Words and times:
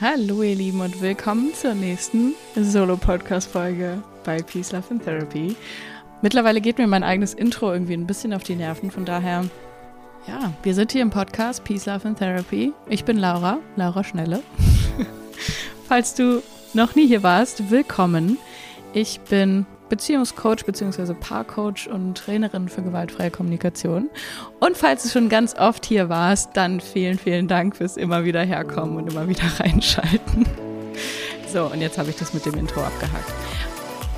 Hallo 0.00 0.44
ihr 0.44 0.54
Lieben 0.54 0.80
und 0.80 1.00
willkommen 1.00 1.52
zur 1.54 1.74
nächsten 1.74 2.36
Solo-Podcast-Folge 2.54 4.00
bei 4.22 4.40
Peace, 4.40 4.70
Love 4.70 4.84
and 4.90 5.02
Therapy. 5.02 5.56
Mittlerweile 6.22 6.60
geht 6.60 6.78
mir 6.78 6.86
mein 6.86 7.02
eigenes 7.02 7.34
Intro 7.34 7.72
irgendwie 7.72 7.94
ein 7.94 8.06
bisschen 8.06 8.32
auf 8.32 8.44
die 8.44 8.54
Nerven, 8.54 8.92
von 8.92 9.04
daher, 9.04 9.44
ja, 10.28 10.52
wir 10.62 10.74
sind 10.74 10.92
hier 10.92 11.02
im 11.02 11.10
Podcast 11.10 11.64
Peace, 11.64 11.86
Love 11.86 12.06
and 12.06 12.16
Therapy. 12.16 12.72
Ich 12.88 13.04
bin 13.04 13.18
Laura, 13.18 13.58
Laura 13.74 14.04
Schnelle. 14.04 14.40
Falls 15.88 16.14
du 16.14 16.44
noch 16.74 16.94
nie 16.94 17.08
hier 17.08 17.24
warst, 17.24 17.68
willkommen. 17.68 18.38
Ich 18.92 19.18
bin 19.22 19.66
Beziehungscoach 19.88 20.64
bzw. 20.64 21.14
Paarcoach 21.14 21.88
und 21.92 22.18
Trainerin 22.18 22.68
für 22.68 22.82
gewaltfreie 22.82 23.30
Kommunikation. 23.30 24.10
Und 24.60 24.76
falls 24.76 25.02
du 25.02 25.08
schon 25.08 25.28
ganz 25.28 25.54
oft 25.54 25.86
hier 25.86 26.08
warst, 26.08 26.56
dann 26.56 26.80
vielen, 26.80 27.18
vielen 27.18 27.48
Dank 27.48 27.76
fürs 27.76 27.96
immer 27.96 28.24
wieder 28.24 28.42
herkommen 28.42 28.96
und 28.96 29.10
immer 29.10 29.28
wieder 29.28 29.44
reinschalten. 29.58 30.46
So, 31.52 31.66
und 31.66 31.80
jetzt 31.80 31.98
habe 31.98 32.10
ich 32.10 32.16
das 32.16 32.34
mit 32.34 32.44
dem 32.44 32.54
Intro 32.54 32.80
abgehakt. 32.82 33.32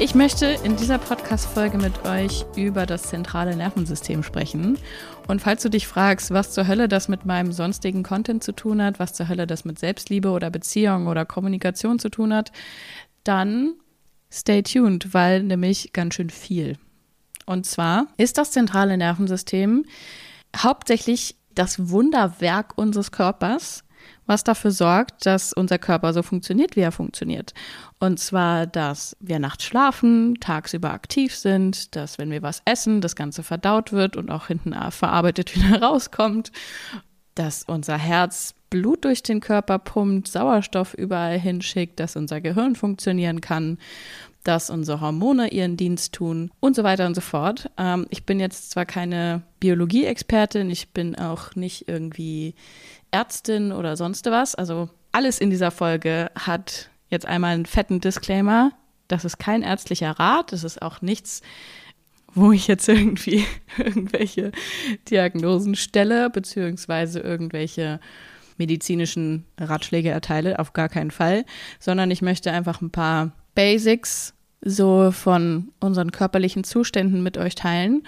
Ich 0.03 0.15
möchte 0.15 0.47
in 0.65 0.77
dieser 0.77 0.97
Podcast-Folge 0.97 1.77
mit 1.77 2.07
euch 2.07 2.47
über 2.57 2.87
das 2.87 3.03
zentrale 3.03 3.55
Nervensystem 3.55 4.23
sprechen. 4.23 4.79
Und 5.29 5.43
falls 5.43 5.63
du 5.63 5.69
dich 5.69 5.87
fragst, 5.87 6.31
was 6.31 6.53
zur 6.53 6.67
Hölle 6.67 6.89
das 6.89 7.09
mit 7.09 7.27
meinem 7.27 7.53
sonstigen 7.53 8.03
Content 8.03 8.43
zu 8.43 8.53
tun 8.53 8.83
hat, 8.83 8.99
was 8.99 9.13
zur 9.13 9.29
Hölle 9.29 9.47
das 9.47 9.67
mit 9.67 9.79
Selbstliebe 9.79 10.31
oder 10.31 10.49
Beziehung 10.49 11.07
oder 11.07 11.27
Kommunikation 11.27 11.99
zu 11.99 12.09
tun 12.09 12.33
hat, 12.33 12.51
dann 13.25 13.75
Stay 14.33 14.63
tuned, 14.63 15.13
weil 15.13 15.43
nämlich 15.43 15.93
ganz 15.93 16.15
schön 16.15 16.31
viel. 16.31 16.79
Und 17.47 17.67
zwar 17.67 18.07
ist 18.17 18.39
das 18.39 18.53
zentrale 18.53 18.97
Nervensystem 18.97 19.85
hauptsächlich 20.57 21.37
das 21.55 21.91
Wunderwerk 21.91 22.79
unseres 22.79 23.11
Körpers, 23.11 23.83
was 24.27 24.45
dafür 24.45 24.71
sorgt, 24.71 25.27
dass 25.27 25.53
unser 25.53 25.79
Körper 25.79 26.13
so 26.13 26.23
funktioniert, 26.23 26.77
wie 26.77 26.81
er 26.81 26.93
funktioniert. 26.93 27.53
Und 27.99 28.21
zwar, 28.21 28.67
dass 28.67 29.17
wir 29.21 29.41
nachts 29.41 29.65
schlafen, 29.65 30.39
tagsüber 30.41 30.93
aktiv 30.93 31.35
sind, 31.35 31.97
dass 31.97 32.19
wenn 32.19 32.31
wir 32.31 32.43
was 32.43 32.63
essen, 32.65 33.01
das 33.01 33.17
Ganze 33.17 33.43
verdaut 33.43 33.93
wird 33.93 34.17
und 34.17 34.31
auch 34.31 34.47
hinten 34.47 34.75
verarbeitet 34.93 35.55
wieder 35.57 35.83
rauskommt, 35.83 36.53
dass 37.35 37.65
unser 37.65 37.99
Herz 37.99 38.55
Blut 38.71 39.05
durch 39.05 39.25
den 39.25 39.41
Körper 39.41 39.81
pumpt, 39.81 40.29
Sauerstoff 40.29 40.95
überall 40.95 41.39
hinschickt, 41.39 41.99
dass 41.99 42.15
unser 42.15 42.41
Gehirn 42.41 42.77
funktionieren 42.77 43.41
kann, 43.41 43.79
dass 44.45 44.71
unsere 44.71 45.01
Hormone 45.01 45.49
ihren 45.49 45.77
Dienst 45.77 46.15
tun 46.15 46.51
und 46.61 46.75
so 46.75 46.83
weiter 46.83 47.07
und 47.07 47.15
so 47.15 47.21
fort. 47.21 47.71
Ähm, 47.77 48.07
ich 48.11 48.25
bin 48.25 48.41
jetzt 48.41 48.71
zwar 48.71 48.87
keine 48.87 49.43
Biologie-Expertin, 49.61 50.71
ich 50.71 50.91
bin 50.91 51.17
auch 51.17 51.55
nicht 51.55 51.89
irgendwie 51.89 52.55
Ärztin 53.11 53.73
oder 53.73 53.97
sonst 53.97 54.27
was. 54.27 54.55
Also 54.55 54.89
alles 55.13 55.39
in 55.39 55.51
dieser 55.51 55.71
Folge 55.71 56.31
hat 56.35 56.91
jetzt 57.09 57.27
einmal 57.27 57.55
einen 57.55 57.67
fetten 57.67 58.01
Disclaimer. 58.01 58.73
Das 59.09 59.25
ist 59.25 59.39
kein 59.39 59.63
ärztlicher 59.63 60.13
Rat, 60.13 60.53
das 60.53 60.65
ist 60.65 60.81
auch 60.81 61.03
nichts, 61.03 61.43
wo 62.33 62.53
ich 62.53 62.69
jetzt 62.69 62.89
irgendwie 62.89 63.45
irgendwelche 63.79 64.53
Diagnosen 65.11 65.75
stelle, 65.75 66.31
beziehungsweise 66.31 67.21
irgendwelche 67.21 68.01
medizinischen 68.57 69.47
Ratschläge 69.59 70.11
erteile, 70.11 70.59
auf 70.59 70.73
gar 70.73 70.89
keinen 70.89 71.11
Fall, 71.11 71.45
sondern 71.79 72.11
ich 72.11 72.23
möchte 72.23 72.53
einfach 72.53 72.81
ein 72.83 72.91
paar 72.91 73.33
Basics 73.55 74.35
so 74.63 75.11
von 75.11 75.73
unseren 75.81 76.13
körperlichen 76.13 76.65
Zuständen 76.65 77.23
mit 77.23 77.39
euch 77.39 77.55
teilen 77.55 78.03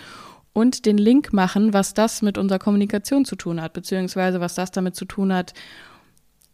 und 0.52 0.84
den 0.84 0.98
Link 0.98 1.32
machen, 1.32 1.72
was 1.72 1.94
das 1.94 2.22
mit 2.22 2.36
unserer 2.36 2.58
Kommunikation 2.58 3.24
zu 3.24 3.36
tun 3.36 3.60
hat, 3.60 3.72
beziehungsweise 3.72 4.40
was 4.40 4.54
das 4.54 4.70
damit 4.70 4.94
zu 4.94 5.04
tun 5.04 5.32
hat, 5.32 5.54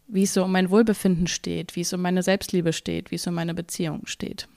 wie 0.07 0.23
es 0.23 0.35
so 0.35 0.45
um 0.45 0.53
mein 0.53 0.71
Wohlbefinden 0.71 1.27
steht, 1.27 1.77
wie 1.77 1.83
es 1.83 1.93
um 1.93 2.01
meine 2.01 2.23
Selbstliebe 2.23 2.73
steht, 2.73 3.11
wie 3.11 3.17
es 3.17 3.27
um 3.27 3.35
meine 3.35 3.55
Beziehung 3.55 4.07
steht. 4.07 4.49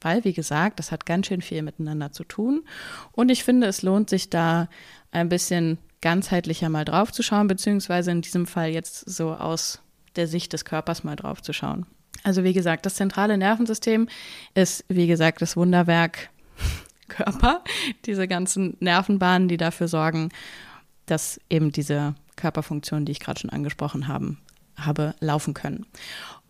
Weil, 0.00 0.24
wie 0.24 0.32
gesagt, 0.32 0.78
das 0.78 0.92
hat 0.92 1.06
ganz 1.06 1.26
schön 1.26 1.42
viel 1.42 1.62
miteinander 1.62 2.12
zu 2.12 2.24
tun. 2.24 2.64
Und 3.12 3.30
ich 3.30 3.44
finde, 3.44 3.66
es 3.66 3.82
lohnt 3.82 4.10
sich 4.10 4.30
da 4.30 4.68
ein 5.10 5.28
bisschen 5.28 5.78
ganzheitlicher 6.00 6.68
mal 6.68 6.84
drauf 6.84 7.12
zu 7.12 7.22
schauen, 7.22 7.46
beziehungsweise 7.46 8.10
in 8.10 8.20
diesem 8.20 8.46
Fall 8.46 8.70
jetzt 8.70 9.08
so 9.08 9.32
aus 9.32 9.80
der 10.16 10.26
Sicht 10.26 10.52
des 10.52 10.64
Körpers 10.64 11.04
mal 11.04 11.16
drauf 11.16 11.42
zu 11.42 11.52
schauen. 11.52 11.86
Also 12.26 12.42
wie 12.42 12.52
gesagt, 12.52 12.84
das 12.84 12.96
zentrale 12.96 13.38
Nervensystem 13.38 14.08
ist, 14.54 14.84
wie 14.88 15.06
gesagt, 15.06 15.42
das 15.42 15.56
Wunderwerk 15.56 16.28
Körper, 17.08 17.62
diese 18.04 18.26
ganzen 18.26 18.76
Nervenbahnen, 18.80 19.46
die 19.46 19.56
dafür 19.56 19.86
sorgen, 19.86 20.30
dass 21.06 21.40
eben 21.48 21.70
diese 21.70 22.16
Körperfunktionen, 22.34 23.06
die 23.06 23.12
ich 23.12 23.20
gerade 23.20 23.38
schon 23.38 23.50
angesprochen 23.50 24.08
haben, 24.08 24.38
habe, 24.76 25.14
laufen 25.20 25.54
können. 25.54 25.86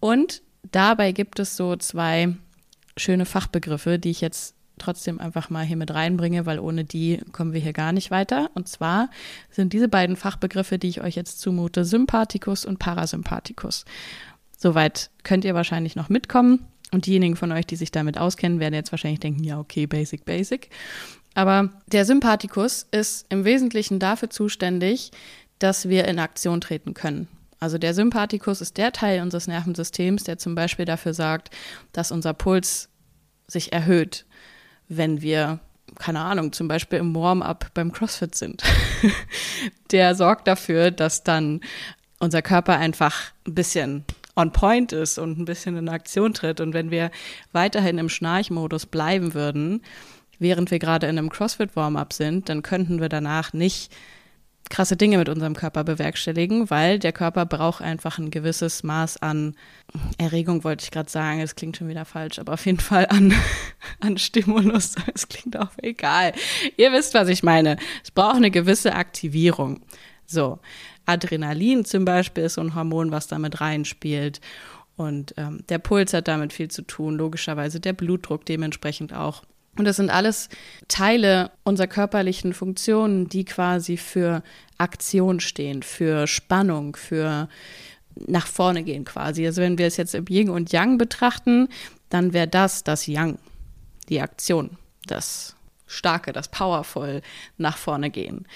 Und 0.01 0.41
dabei 0.73 1.13
gibt 1.13 1.41
es 1.41 1.59
so 1.59 1.77
zwei 1.77 2.35
schöne 2.97 3.27
Fachbegriffe, 3.27 3.99
die 3.99 4.11
ich 4.11 4.23
jetzt 4.23 4.55
trotzdem 4.79 5.21
einfach 5.21 5.51
mal 5.51 5.67
hier 5.67 5.77
mit 5.77 5.93
reinbringe, 5.93 6.47
weil 6.47 6.59
ohne 6.59 6.85
die 6.85 7.21
kommen 7.33 7.53
wir 7.53 7.61
hier 7.61 7.75
gar 7.75 7.93
nicht 7.93 8.11
weiter. 8.11 8.51
Und 8.55 8.67
zwar 8.67 9.11
sind 9.51 9.75
diese 9.75 9.89
beiden 9.89 10.17
Fachbegriffe, 10.17 10.79
die 10.79 10.89
ich 10.89 11.03
euch 11.03 11.17
jetzt 11.17 11.39
zumute, 11.39 11.85
Sympathikus 11.85 12.65
und 12.65 12.79
Parasympathikus. 12.79 13.85
Soweit 14.57 15.11
könnt 15.23 15.45
ihr 15.45 15.55
wahrscheinlich 15.55 15.97
noch 15.97 16.09
mitkommen. 16.09 16.67
Und 16.93 17.07
diejenigen 17.07 17.37
von 17.37 17.53
euch, 17.53 17.67
die 17.67 17.77
sich 17.77 17.91
damit 17.91 18.17
auskennen, 18.17 18.61
werden 18.61 18.75
jetzt 18.75 18.93
wahrscheinlich 18.93 19.21
denken, 19.21 19.43
ja, 19.43 19.59
okay, 19.59 19.87
basic, 19.87 20.25
basic. 20.25 20.71
Aber 21.35 21.71
der 21.87 22.05
Sympathikus 22.05 22.87
ist 22.91 23.27
im 23.29 23.45
Wesentlichen 23.45 23.99
dafür 23.99 24.31
zuständig, 24.31 25.11
dass 25.59 25.89
wir 25.89 26.07
in 26.07 26.19
Aktion 26.19 26.61
treten 26.61 26.95
können. 26.95 27.29
Also 27.59 27.79
der 27.79 27.95
Sympathikus 27.95 28.61
ist 28.61 28.77
der 28.77 28.93
Teil 28.93 29.23
unseres 29.23 29.47
Nervensystems, 29.47 30.25
der 30.25 30.39
zum 30.39 30.55
Beispiel 30.55 30.85
dafür 30.85 31.15
sorgt, 31.15 31.51
dass 31.93 32.13
unser 32.13 32.35
Puls 32.35 32.89
sich 33.47 33.73
erhöht, 33.73 34.27
wenn 34.89 35.23
wir, 35.23 35.61
keine 35.99 36.21
Ahnung, 36.21 36.53
zum 36.53 36.69
Beispiel 36.69 36.99
im 36.99 37.15
Warm-up 37.15 37.71
beim 37.75 37.93
CrossFit 37.93 38.35
sind. 38.35 38.63
der 39.91 40.15
sorgt 40.15 40.47
dafür, 40.49 40.91
dass 40.91 41.25
dann 41.25 41.61
unser 42.19 42.43
Körper 42.43 42.77
einfach 42.77 43.33
ein 43.47 43.55
bisschen 43.55 44.05
on 44.37 44.53
point 44.53 44.93
ist 44.93 45.19
und 45.19 45.39
ein 45.39 45.45
bisschen 45.45 45.77
in 45.77 45.89
Aktion 45.89 46.35
tritt. 46.35 46.61
Und 46.61 46.75
wenn 46.75 46.91
wir 46.91 47.11
weiterhin 47.53 47.99
im 47.99 48.09
Schnarchmodus 48.09 48.87
bleiben 48.87 49.35
würden, 49.35 49.83
während 50.39 50.71
wir 50.71 50.79
gerade 50.79 51.07
in 51.07 51.19
einem 51.19 51.31
CrossFit-Warm-up 51.31 52.13
sind, 52.13 52.49
dann 52.49 52.63
könnten 52.63 53.01
wir 53.01 53.09
danach 53.09 53.53
nicht 53.53 53.91
krasse 54.69 54.97
Dinge 54.97 55.19
mit 55.19 55.29
unserem 55.29 55.55
Körper 55.55 55.85
bewerkstelligen, 55.85 56.71
weil 56.71 56.99
der 56.99 57.13
Körper 57.13 57.47
braucht 57.47 57.83
einfach 57.83 58.19
ein 58.19 58.31
gewisses 58.31 58.83
Maß 58.83 59.23
an 59.23 59.55
Erregung, 60.19 60.65
wollte 60.65 60.85
ich 60.85 60.91
gerade 60.91 61.11
sagen. 61.11 61.41
Es 61.41 61.55
klingt 61.55 61.77
schon 61.77 61.89
wieder 61.89 62.05
falsch, 62.05 62.39
aber 62.39 62.55
auf 62.55 62.67
jeden 62.67 62.81
Fall 62.81 63.07
an, 63.09 63.33
an 64.01 64.19
Stimulus. 64.19 64.97
Es 65.15 65.29
klingt 65.29 65.57
auch 65.57 65.71
egal. 65.83 66.33
Ihr 66.77 66.93
wisst, 66.93 67.15
was 67.15 67.29
ich 67.29 67.43
meine. 67.43 67.77
Es 68.03 68.11
braucht 68.11 68.37
eine 68.37 68.51
gewisse 68.51 68.95
Aktivierung. 68.95 69.81
So. 70.27 70.59
Adrenalin 71.07 71.85
zum 71.85 72.05
Beispiel 72.05 72.45
ist 72.45 72.55
so 72.55 72.61
ein 72.61 72.75
Hormon, 72.75 73.11
was 73.11 73.27
damit 73.27 73.61
reinspielt. 73.61 74.41
Und 74.97 75.35
ähm, 75.37 75.63
der 75.69 75.79
Puls 75.79 76.13
hat 76.13 76.29
damit 76.29 76.53
viel 76.53 76.69
zu 76.69 76.83
tun, 76.83 77.17
logischerweise 77.17 77.81
der 77.81 77.93
Blutdruck 77.93 78.45
dementsprechend 78.47 79.13
auch. 79.13 79.43
Und 79.79 79.85
das 79.85 79.97
sind 79.97 80.11
alles 80.11 80.49
Teile 80.89 81.51
unserer 81.65 81.87
körperlichen 81.87 82.55
Funktionen, 82.55 83.29
die 83.29 83.45
quasi 83.45 83.99
für 83.99 84.43
Aktion 84.79 85.39
stehen, 85.41 85.83
für 85.83 86.27
Spannung, 86.27 86.97
für 86.97 87.49
nach 88.27 88.47
vorne 88.47 88.83
gehen 88.83 89.05
quasi. 89.05 89.45
Also 89.47 89.61
wenn 89.61 89.77
wir 89.77 89.87
es 89.87 89.99
jetzt 89.99 90.15
im 90.15 90.25
Yin 90.29 90.49
und 90.49 90.73
Yang 90.73 90.97
betrachten, 90.97 91.69
dann 92.09 92.33
wäre 92.33 92.49
das 92.49 92.85
das 92.85 93.07
Yang, 93.07 93.39
die 94.09 94.23
Aktion, 94.23 94.79
das 95.07 95.57
Starke, 95.87 96.33
das 96.33 96.49
Powerful 96.49 97.21
nach 97.59 97.77
vorne 97.77 98.11
gehen. 98.11 98.47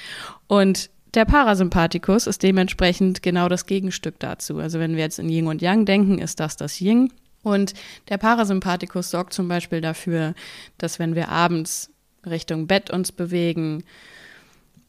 Und 0.47 0.89
der 1.15 1.25
Parasympathikus 1.25 2.27
ist 2.27 2.43
dementsprechend 2.43 3.23
genau 3.23 3.49
das 3.49 3.67
Gegenstück 3.67 4.19
dazu. 4.19 4.59
Also 4.59 4.79
wenn 4.79 4.97
wir 4.97 5.03
jetzt 5.03 5.19
in 5.19 5.29
Yin 5.29 5.49
und 5.49 5.63
Yang 5.63 5.87
denken, 5.87 6.19
ist 6.19 6.41
das 6.41 6.57
das 6.57 6.81
Yin. 6.81 7.13
Und 7.43 7.75
der 8.09 8.19
Parasympathikus 8.19 9.11
sorgt 9.11 9.33
zum 9.33 9.49
Beispiel 9.49 9.81
dafür, 9.81 10.35
dass 10.79 10.99
wenn 10.99 11.15
wir 11.15 11.31
abends 11.31 11.91
Richtung 12.27 12.67
Bett 12.67 12.91
uns 12.91 13.13
bewegen, 13.13 13.85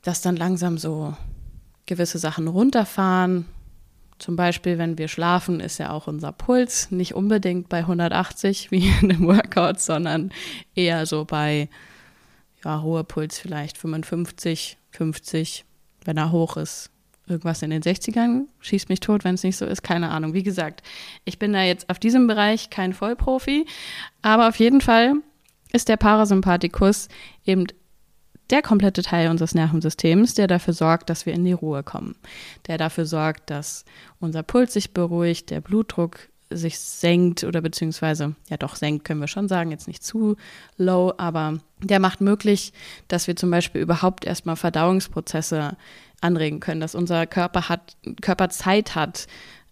dass 0.01 0.21
dann 0.21 0.35
langsam 0.35 0.77
so 0.77 1.15
gewisse 1.85 2.19
Sachen 2.19 2.47
runterfahren. 2.47 3.45
Zum 4.19 4.35
Beispiel, 4.35 4.77
wenn 4.77 4.97
wir 4.97 5.07
schlafen, 5.07 5.59
ist 5.59 5.77
ja 5.77 5.91
auch 5.91 6.07
unser 6.07 6.31
Puls 6.31 6.91
nicht 6.91 7.15
unbedingt 7.15 7.69
bei 7.69 7.79
180 7.79 8.69
wie 8.71 8.87
in 9.01 9.11
einem 9.11 9.27
Workout, 9.27 9.79
sondern 9.79 10.31
eher 10.75 11.05
so 11.05 11.25
bei, 11.25 11.69
ja, 12.63 12.81
hoher 12.81 13.03
Puls 13.03 13.39
vielleicht 13.39 13.77
55, 13.77 14.77
50, 14.91 15.65
wenn 16.05 16.17
er 16.17 16.31
hoch 16.31 16.57
ist, 16.57 16.91
irgendwas 17.27 17.61
in 17.61 17.69
den 17.69 17.81
60ern, 17.81 18.43
schießt 18.59 18.89
mich 18.89 18.99
tot, 18.99 19.23
wenn 19.23 19.35
es 19.35 19.43
nicht 19.43 19.57
so 19.57 19.65
ist, 19.65 19.83
keine 19.83 20.09
Ahnung. 20.09 20.33
Wie 20.33 20.43
gesagt, 20.43 20.81
ich 21.25 21.39
bin 21.39 21.53
da 21.53 21.63
jetzt 21.63 21.89
auf 21.89 21.99
diesem 21.99 22.27
Bereich 22.27 22.69
kein 22.69 22.93
Vollprofi, 22.93 23.65
aber 24.21 24.47
auf 24.47 24.57
jeden 24.57 24.81
Fall 24.81 25.13
ist 25.71 25.87
der 25.89 25.97
Parasympathikus 25.97 27.07
eben 27.45 27.67
der 28.49 28.61
komplette 28.61 29.01
Teil 29.01 29.29
unseres 29.29 29.55
Nervensystems, 29.55 30.33
der 30.33 30.47
dafür 30.47 30.73
sorgt, 30.73 31.09
dass 31.09 31.25
wir 31.25 31.33
in 31.33 31.45
die 31.45 31.53
Ruhe 31.53 31.83
kommen, 31.83 32.15
der 32.67 32.77
dafür 32.77 33.05
sorgt, 33.05 33.49
dass 33.49 33.85
unser 34.19 34.43
Puls 34.43 34.73
sich 34.73 34.93
beruhigt, 34.93 35.49
der 35.49 35.61
Blutdruck 35.61 36.27
sich 36.51 36.79
senkt 36.79 37.43
oder 37.43 37.61
beziehungsweise, 37.61 38.35
ja 38.49 38.57
doch, 38.57 38.75
senkt 38.75 39.05
können 39.05 39.21
wir 39.21 39.27
schon 39.27 39.47
sagen, 39.47 39.71
jetzt 39.71 39.87
nicht 39.87 40.03
zu 40.03 40.35
low, 40.77 41.13
aber 41.17 41.59
der 41.81 41.99
macht 41.99 42.21
möglich, 42.21 42.73
dass 43.07 43.27
wir 43.27 43.35
zum 43.35 43.51
Beispiel 43.51 43.81
überhaupt 43.81 44.25
erstmal 44.25 44.55
Verdauungsprozesse 44.55 45.77
anregen 46.21 46.59
können, 46.59 46.81
dass 46.81 46.95
unser 46.95 47.25
Körper 47.27 47.69
hat, 47.69 47.97
Körper 48.21 48.49
Zeit 48.49 48.95
hat, 48.95 49.27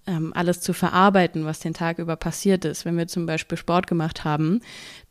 ähm, 0.08 0.34
alles 0.36 0.62
zu 0.62 0.74
verarbeiten, 0.74 1.46
was 1.46 1.60
den 1.60 1.74
Tag 1.74 2.00
über 2.00 2.16
passiert 2.16 2.66
ist. 2.66 2.86
Wenn 2.86 2.98
wir 2.98 3.08
zum 3.08 3.26
Beispiel 3.26 3.58
Sport 3.58 3.88
gemacht 3.88 4.24
haben, 4.24 4.62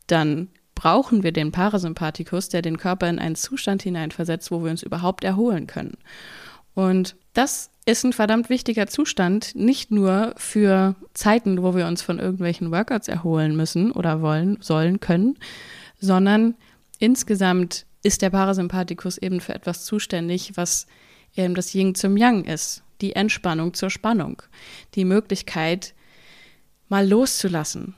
dann 0.07 0.49
brauchen 0.75 1.23
wir 1.23 1.31
den 1.31 1.51
Parasympathikus, 1.51 2.49
der 2.49 2.61
den 2.61 2.77
Körper 2.77 3.09
in 3.09 3.19
einen 3.19 3.35
Zustand 3.35 3.83
hineinversetzt, 3.83 4.51
wo 4.51 4.63
wir 4.63 4.71
uns 4.71 4.83
überhaupt 4.83 5.23
erholen 5.23 5.67
können. 5.67 5.97
Und 6.73 7.15
das 7.33 7.69
ist 7.89 8.03
ein 8.03 8.13
verdammt 8.13 8.49
wichtiger 8.49 8.87
Zustand, 8.87 9.55
nicht 9.55 9.91
nur 9.91 10.33
für 10.37 10.95
Zeiten, 11.13 11.63
wo 11.63 11.75
wir 11.75 11.87
uns 11.87 12.01
von 12.01 12.19
irgendwelchen 12.19 12.71
Workouts 12.71 13.07
erholen 13.07 13.55
müssen 13.55 13.91
oder 13.91 14.21
wollen, 14.21 14.57
sollen, 14.61 14.99
können, 14.99 15.37
sondern 15.99 16.55
insgesamt 16.99 17.85
ist 18.03 18.21
der 18.21 18.29
Parasympathikus 18.29 19.17
eben 19.17 19.41
für 19.41 19.53
etwas 19.53 19.85
zuständig, 19.85 20.53
was 20.55 20.87
eben 21.35 21.55
das 21.55 21.73
Yin 21.73 21.95
zum 21.95 22.17
Yang 22.17 22.45
ist, 22.45 22.83
die 23.01 23.15
Entspannung 23.15 23.73
zur 23.73 23.89
Spannung, 23.89 24.41
die 24.95 25.05
Möglichkeit, 25.05 25.93
mal 26.87 27.07
loszulassen, 27.07 27.95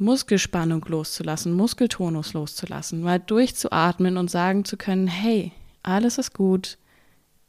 Muskelspannung 0.00 0.84
loszulassen, 0.88 1.52
Muskeltonus 1.52 2.32
loszulassen, 2.32 3.02
mal 3.02 3.20
durchzuatmen 3.20 4.16
und 4.16 4.30
sagen 4.30 4.64
zu 4.64 4.76
können, 4.76 5.06
hey, 5.06 5.52
alles 5.82 6.18
ist 6.18 6.34
gut, 6.34 6.78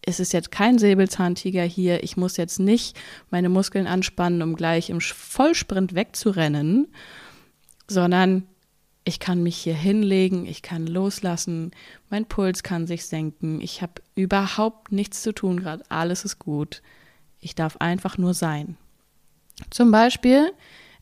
es 0.05 0.19
ist 0.19 0.33
jetzt 0.33 0.51
kein 0.51 0.77
Säbelzahntiger 0.77 1.63
hier, 1.63 2.03
ich 2.03 2.17
muss 2.17 2.37
jetzt 2.37 2.59
nicht 2.59 2.97
meine 3.31 3.49
Muskeln 3.49 3.87
anspannen, 3.87 4.41
um 4.41 4.55
gleich 4.55 4.89
im 4.89 5.01
Vollsprint 5.01 5.95
wegzurennen, 5.95 6.87
sondern 7.87 8.43
ich 9.03 9.19
kann 9.19 9.43
mich 9.43 9.57
hier 9.57 9.75
hinlegen, 9.75 10.45
ich 10.45 10.61
kann 10.61 10.87
loslassen, 10.87 11.71
mein 12.09 12.25
Puls 12.25 12.63
kann 12.63 12.87
sich 12.87 13.05
senken, 13.05 13.61
ich 13.61 13.81
habe 13.81 14.01
überhaupt 14.15 14.91
nichts 14.91 15.21
zu 15.21 15.33
tun 15.33 15.59
gerade, 15.59 15.83
alles 15.89 16.25
ist 16.25 16.39
gut. 16.39 16.81
Ich 17.39 17.53
darf 17.53 17.77
einfach 17.77 18.17
nur 18.17 18.33
sein. 18.33 18.77
Zum 19.69 19.91
Beispiel 19.91 20.51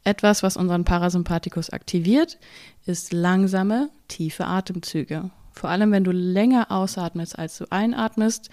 etwas, 0.04 0.44
was 0.44 0.58
unseren 0.58 0.84
Parasympathikus 0.84 1.70
aktiviert, 1.70 2.38
ist 2.86 3.14
langsame, 3.14 3.90
tiefe 4.10 4.46
Atemzüge. 4.46 5.32
Vor 5.54 5.70
allem, 5.70 5.92
wenn 5.92 6.04
du 6.04 6.12
länger 6.12 6.72
ausatmest, 6.72 7.40
als 7.40 7.58
du 7.58 7.66
einatmest, 7.70 8.50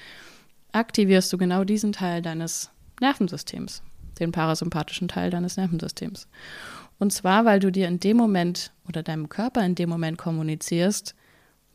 aktivierst 0.73 1.33
du 1.33 1.39
genau 1.39 1.65
diesen 1.65 1.93
Teil 1.93 2.23
deines 2.23 2.71
Nervensystems, 3.01 3.83
den 4.19 4.33
parasympathischen 4.33 5.09
Teil 5.09 5.31
deines 5.31 5.57
Nervensystems. 5.57 6.29
Und 6.99 7.13
zwar, 7.13 7.45
weil 7.45 7.61
du 7.61 7.73
dir 7.73 7.89
in 7.89 7.99
dem 7.99 8.17
Moment 8.17 8.73
oder 8.87 9.03
deinem 9.03 9.29
Körper 9.29 9.65
in 9.65 9.75
dem 9.75 9.89
Moment 9.89 10.19
kommunizierst, 10.19 11.15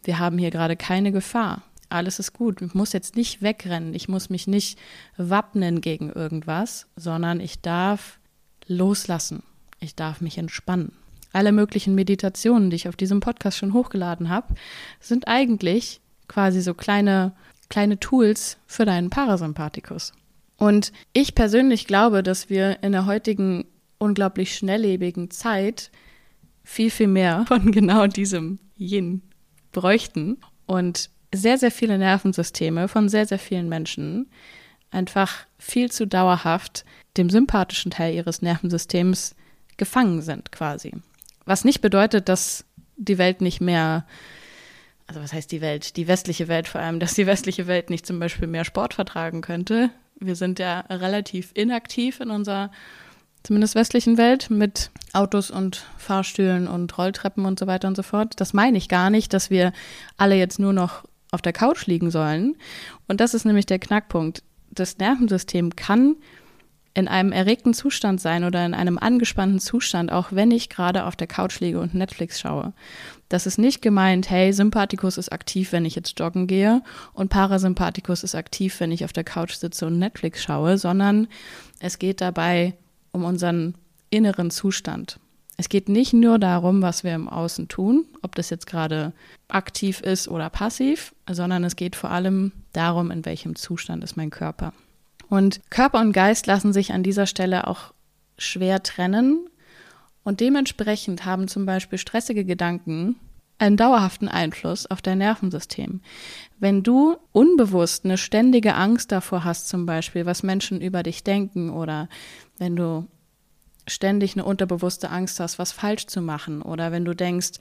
wir 0.03 0.19
haben 0.19 0.37
hier 0.37 0.51
gerade 0.51 0.75
keine 0.75 1.11
Gefahr. 1.11 1.63
Alles 1.89 2.19
ist 2.19 2.33
gut. 2.33 2.61
Ich 2.61 2.73
muss 2.73 2.93
jetzt 2.93 3.15
nicht 3.15 3.41
wegrennen. 3.41 3.93
Ich 3.93 4.07
muss 4.07 4.29
mich 4.29 4.47
nicht 4.47 4.77
wappnen 5.17 5.81
gegen 5.81 6.11
irgendwas, 6.11 6.87
sondern 6.95 7.39
ich 7.39 7.61
darf 7.61 8.19
loslassen. 8.67 9.43
Ich 9.79 9.95
darf 9.95 10.21
mich 10.21 10.37
entspannen. 10.37 10.93
Alle 11.33 11.51
möglichen 11.51 11.95
Meditationen, 11.95 12.69
die 12.69 12.75
ich 12.75 12.87
auf 12.87 12.95
diesem 12.95 13.19
Podcast 13.19 13.57
schon 13.57 13.73
hochgeladen 13.73 14.29
habe, 14.29 14.55
sind 14.99 15.27
eigentlich 15.27 16.01
quasi 16.27 16.61
so 16.61 16.73
kleine 16.73 17.33
kleine 17.69 17.99
Tools 17.99 18.57
für 18.67 18.85
deinen 18.85 19.09
Parasympathikus. 19.09 20.13
Und 20.57 20.91
ich 21.13 21.35
persönlich 21.35 21.87
glaube, 21.87 22.23
dass 22.23 22.49
wir 22.49 22.81
in 22.83 22.91
der 22.91 23.05
heutigen 23.05 23.65
unglaublich 23.97 24.55
schnelllebigen 24.55 25.31
Zeit 25.31 25.91
viel, 26.63 26.89
viel 26.89 27.07
mehr 27.07 27.45
von 27.47 27.71
genau 27.71 28.07
diesem 28.07 28.59
Yin 28.77 29.21
bräuchten 29.71 30.37
und 30.65 31.09
sehr, 31.33 31.57
sehr 31.57 31.71
viele 31.71 31.97
Nervensysteme 31.97 32.87
von 32.87 33.09
sehr, 33.09 33.25
sehr 33.25 33.39
vielen 33.39 33.67
Menschen 33.67 34.27
einfach 34.91 35.45
viel 35.57 35.91
zu 35.91 36.07
dauerhaft 36.07 36.85
dem 37.17 37.29
sympathischen 37.29 37.91
Teil 37.91 38.15
ihres 38.15 38.41
Nervensystems 38.41 39.35
gefangen 39.77 40.21
sind 40.21 40.51
quasi. 40.51 40.93
Was 41.45 41.65
nicht 41.65 41.81
bedeutet, 41.81 42.29
dass 42.29 42.65
die 42.95 43.17
Welt 43.17 43.41
nicht 43.41 43.59
mehr 43.59 44.05
also 45.07 45.21
was 45.21 45.33
heißt 45.33 45.51
die 45.51 45.61
Welt, 45.61 45.97
die 45.97 46.07
westliche 46.07 46.47
Welt 46.47 46.67
vor 46.67 46.81
allem, 46.81 46.99
dass 46.99 47.13
die 47.13 47.27
westliche 47.27 47.67
Welt 47.67 47.89
nicht 47.89 48.05
zum 48.05 48.19
Beispiel 48.19 48.47
mehr 48.47 48.65
Sport 48.65 48.93
vertragen 48.93 49.41
könnte. 49.41 49.91
Wir 50.19 50.35
sind 50.35 50.59
ja 50.59 50.81
relativ 50.89 51.51
inaktiv 51.53 52.19
in 52.19 52.31
unserer 52.31 52.71
zumindest 53.43 53.75
westlichen 53.75 54.17
Welt 54.17 54.49
mit 54.49 54.89
Autos 55.13 55.51
und 55.51 55.85
Fahrstühlen 55.97 56.67
und 56.67 56.97
Rolltreppen 56.97 57.45
und 57.45 57.59
so 57.59 57.67
weiter 57.67 57.87
und 57.87 57.95
so 57.95 58.03
fort. 58.03 58.33
Das 58.37 58.53
meine 58.53 58.77
ich 58.77 58.89
gar 58.89 59.09
nicht, 59.09 59.33
dass 59.33 59.49
wir 59.49 59.71
alle 60.17 60.35
jetzt 60.35 60.57
nur 60.57 60.73
noch 60.73 61.03
auf 61.31 61.41
der 61.41 61.53
Couch 61.53 61.85
liegen 61.85 62.09
sollen. 62.09 62.55
Und 63.07 63.21
das 63.21 63.33
ist 63.33 63.45
nämlich 63.45 63.65
der 63.67 63.79
Knackpunkt. 63.79 64.41
Das 64.71 64.97
Nervensystem 64.97 65.75
kann 65.75 66.15
in 66.95 67.09
einem 67.09 67.33
erregten 67.33 67.73
Zustand 67.73 68.21
sein 68.21 68.45
oder 68.45 68.65
in 68.65 68.73
einem 68.73 68.97
angespannten 68.97 69.59
Zustand, 69.59 70.11
auch 70.11 70.29
wenn 70.31 70.49
ich 70.49 70.69
gerade 70.69 71.05
auf 71.05 71.17
der 71.17 71.27
Couch 71.27 71.59
liege 71.59 71.79
und 71.79 71.93
Netflix 71.93 72.39
schaue. 72.39 72.73
Das 73.27 73.45
ist 73.45 73.57
nicht 73.57 73.81
gemeint, 73.81 74.29
hey, 74.29 74.53
Sympathikus 74.53 75.17
ist 75.17 75.31
aktiv, 75.31 75.73
wenn 75.73 75.83
ich 75.83 75.95
jetzt 75.95 76.17
joggen 76.17 76.47
gehe 76.47 76.81
und 77.13 77.29
Parasympathikus 77.29 78.23
ist 78.23 78.33
aktiv, 78.33 78.79
wenn 78.79 78.91
ich 78.91 79.03
auf 79.03 79.13
der 79.13 79.25
Couch 79.25 79.55
sitze 79.55 79.85
und 79.85 79.99
Netflix 79.99 80.41
schaue, 80.41 80.77
sondern 80.77 81.27
es 81.79 81.99
geht 81.99 82.21
dabei 82.21 82.75
um 83.11 83.25
unseren 83.25 83.75
inneren 84.09 84.49
Zustand. 84.49 85.19
Es 85.57 85.69
geht 85.69 85.89
nicht 85.89 86.13
nur 86.13 86.39
darum, 86.39 86.81
was 86.81 87.03
wir 87.03 87.13
im 87.13 87.27
Außen 87.27 87.67
tun, 87.67 88.05
ob 88.21 88.35
das 88.35 88.49
jetzt 88.49 88.67
gerade 88.67 89.13
aktiv 89.49 90.01
ist 90.01 90.27
oder 90.27 90.49
passiv, 90.49 91.13
sondern 91.29 91.63
es 91.65 91.75
geht 91.75 91.95
vor 91.95 92.11
allem 92.11 92.53
darum, 92.73 93.11
in 93.11 93.25
welchem 93.25 93.55
Zustand 93.55 94.03
ist 94.03 94.15
mein 94.15 94.29
Körper. 94.29 94.73
Und 95.29 95.61
Körper 95.69 95.99
und 95.99 96.11
Geist 96.11 96.47
lassen 96.47 96.73
sich 96.73 96.93
an 96.93 97.03
dieser 97.03 97.25
Stelle 97.25 97.67
auch 97.67 97.93
schwer 98.37 98.83
trennen. 98.83 99.47
Und 100.23 100.39
dementsprechend 100.39 101.25
haben 101.25 101.47
zum 101.47 101.65
Beispiel 101.65 101.97
stressige 101.99 102.45
Gedanken 102.45 103.15
einen 103.57 103.77
dauerhaften 103.77 104.27
Einfluss 104.27 104.85
auf 104.85 105.01
dein 105.01 105.19
Nervensystem. 105.19 106.01
Wenn 106.59 106.83
du 106.83 107.17
unbewusst 107.31 108.05
eine 108.05 108.17
ständige 108.17 108.75
Angst 108.75 109.11
davor 109.11 109.43
hast, 109.43 109.69
zum 109.69 109.85
Beispiel, 109.85 110.25
was 110.25 110.43
Menschen 110.43 110.81
über 110.81 111.03
dich 111.03 111.23
denken, 111.23 111.69
oder 111.69 112.09
wenn 112.57 112.75
du 112.75 113.07
ständig 113.87 114.33
eine 114.33 114.45
unterbewusste 114.45 115.09
Angst 115.09 115.39
hast, 115.39 115.59
was 115.59 115.71
falsch 115.71 116.07
zu 116.07 116.21
machen, 116.21 116.61
oder 116.61 116.91
wenn 116.91 117.05
du 117.05 117.13
denkst, 117.13 117.59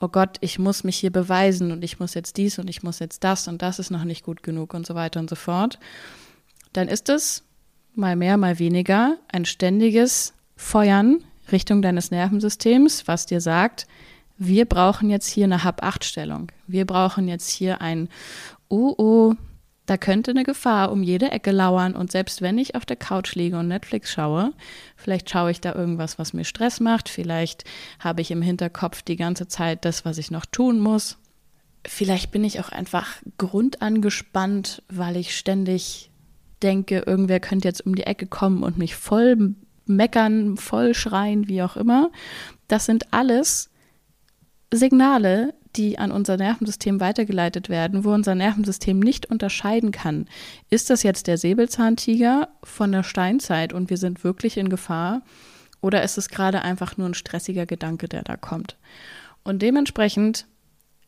oh 0.00 0.08
Gott, 0.08 0.38
ich 0.40 0.58
muss 0.58 0.84
mich 0.84 0.96
hier 0.96 1.12
beweisen 1.12 1.72
und 1.72 1.84
ich 1.84 2.00
muss 2.00 2.14
jetzt 2.14 2.36
dies 2.36 2.58
und 2.58 2.68
ich 2.70 2.82
muss 2.82 2.98
jetzt 2.98 3.24
das 3.24 3.48
und 3.48 3.62
das 3.62 3.78
ist 3.78 3.90
noch 3.90 4.04
nicht 4.04 4.24
gut 4.24 4.42
genug 4.42 4.74
und 4.74 4.86
so 4.86 4.94
weiter 4.94 5.20
und 5.20 5.28
so 5.28 5.36
fort, 5.36 5.78
dann 6.72 6.88
ist 6.88 7.08
es 7.08 7.44
mal 7.94 8.16
mehr, 8.16 8.36
mal 8.36 8.58
weniger 8.58 9.16
ein 9.32 9.44
ständiges 9.44 10.34
Feuern 10.56 11.24
Richtung 11.50 11.82
deines 11.82 12.10
Nervensystems, 12.10 13.06
was 13.06 13.26
dir 13.26 13.40
sagt, 13.40 13.86
wir 14.36 14.66
brauchen 14.66 15.10
jetzt 15.10 15.26
hier 15.26 15.44
eine 15.44 15.64
Hab-8-Stellung. 15.64 16.52
Wir 16.66 16.84
brauchen 16.84 17.26
jetzt 17.26 17.48
hier 17.48 17.80
ein, 17.80 18.08
oh, 18.68 18.94
oh, 18.96 19.34
da 19.86 19.96
könnte 19.96 20.30
eine 20.30 20.44
Gefahr 20.44 20.92
um 20.92 21.02
jede 21.02 21.32
Ecke 21.32 21.50
lauern. 21.50 21.96
Und 21.96 22.12
selbst 22.12 22.42
wenn 22.42 22.58
ich 22.58 22.74
auf 22.74 22.84
der 22.84 22.96
Couch 22.96 23.34
liege 23.34 23.58
und 23.58 23.68
Netflix 23.68 24.12
schaue, 24.12 24.52
vielleicht 24.96 25.30
schaue 25.30 25.50
ich 25.50 25.60
da 25.60 25.74
irgendwas, 25.74 26.18
was 26.18 26.34
mir 26.34 26.44
Stress 26.44 26.78
macht. 26.78 27.08
Vielleicht 27.08 27.64
habe 27.98 28.20
ich 28.20 28.30
im 28.30 28.42
Hinterkopf 28.42 29.02
die 29.02 29.16
ganze 29.16 29.48
Zeit 29.48 29.84
das, 29.84 30.04
was 30.04 30.18
ich 30.18 30.30
noch 30.30 30.46
tun 30.46 30.78
muss. 30.78 31.16
Vielleicht 31.86 32.30
bin 32.30 32.44
ich 32.44 32.60
auch 32.60 32.68
einfach 32.68 33.08
grundangespannt, 33.38 34.82
weil 34.88 35.16
ich 35.16 35.36
ständig 35.36 36.10
denke, 36.62 37.04
irgendwer 37.06 37.40
könnte 37.40 37.68
jetzt 37.68 37.84
um 37.86 37.94
die 37.94 38.04
Ecke 38.04 38.26
kommen 38.26 38.62
und 38.62 38.78
mich 38.78 38.96
voll 38.96 39.54
meckern, 39.86 40.56
voll 40.56 40.94
schreien, 40.94 41.48
wie 41.48 41.62
auch 41.62 41.76
immer. 41.76 42.10
Das 42.66 42.84
sind 42.84 43.12
alles 43.12 43.70
Signale, 44.72 45.54
die 45.76 45.98
an 45.98 46.10
unser 46.10 46.36
Nervensystem 46.36 47.00
weitergeleitet 47.00 47.68
werden, 47.68 48.04
wo 48.04 48.12
unser 48.12 48.34
Nervensystem 48.34 48.98
nicht 48.98 49.26
unterscheiden 49.26 49.92
kann. 49.92 50.26
Ist 50.70 50.90
das 50.90 51.02
jetzt 51.02 51.26
der 51.26 51.38
Säbelzahntiger 51.38 52.48
von 52.62 52.92
der 52.92 53.02
Steinzeit 53.02 53.72
und 53.72 53.90
wir 53.90 53.96
sind 53.96 54.24
wirklich 54.24 54.56
in 54.56 54.68
Gefahr? 54.68 55.22
Oder 55.80 56.02
ist 56.02 56.18
es 56.18 56.28
gerade 56.28 56.62
einfach 56.62 56.96
nur 56.96 57.08
ein 57.08 57.14
stressiger 57.14 57.66
Gedanke, 57.66 58.08
der 58.08 58.22
da 58.22 58.36
kommt? 58.36 58.76
Und 59.44 59.62
dementsprechend 59.62 60.46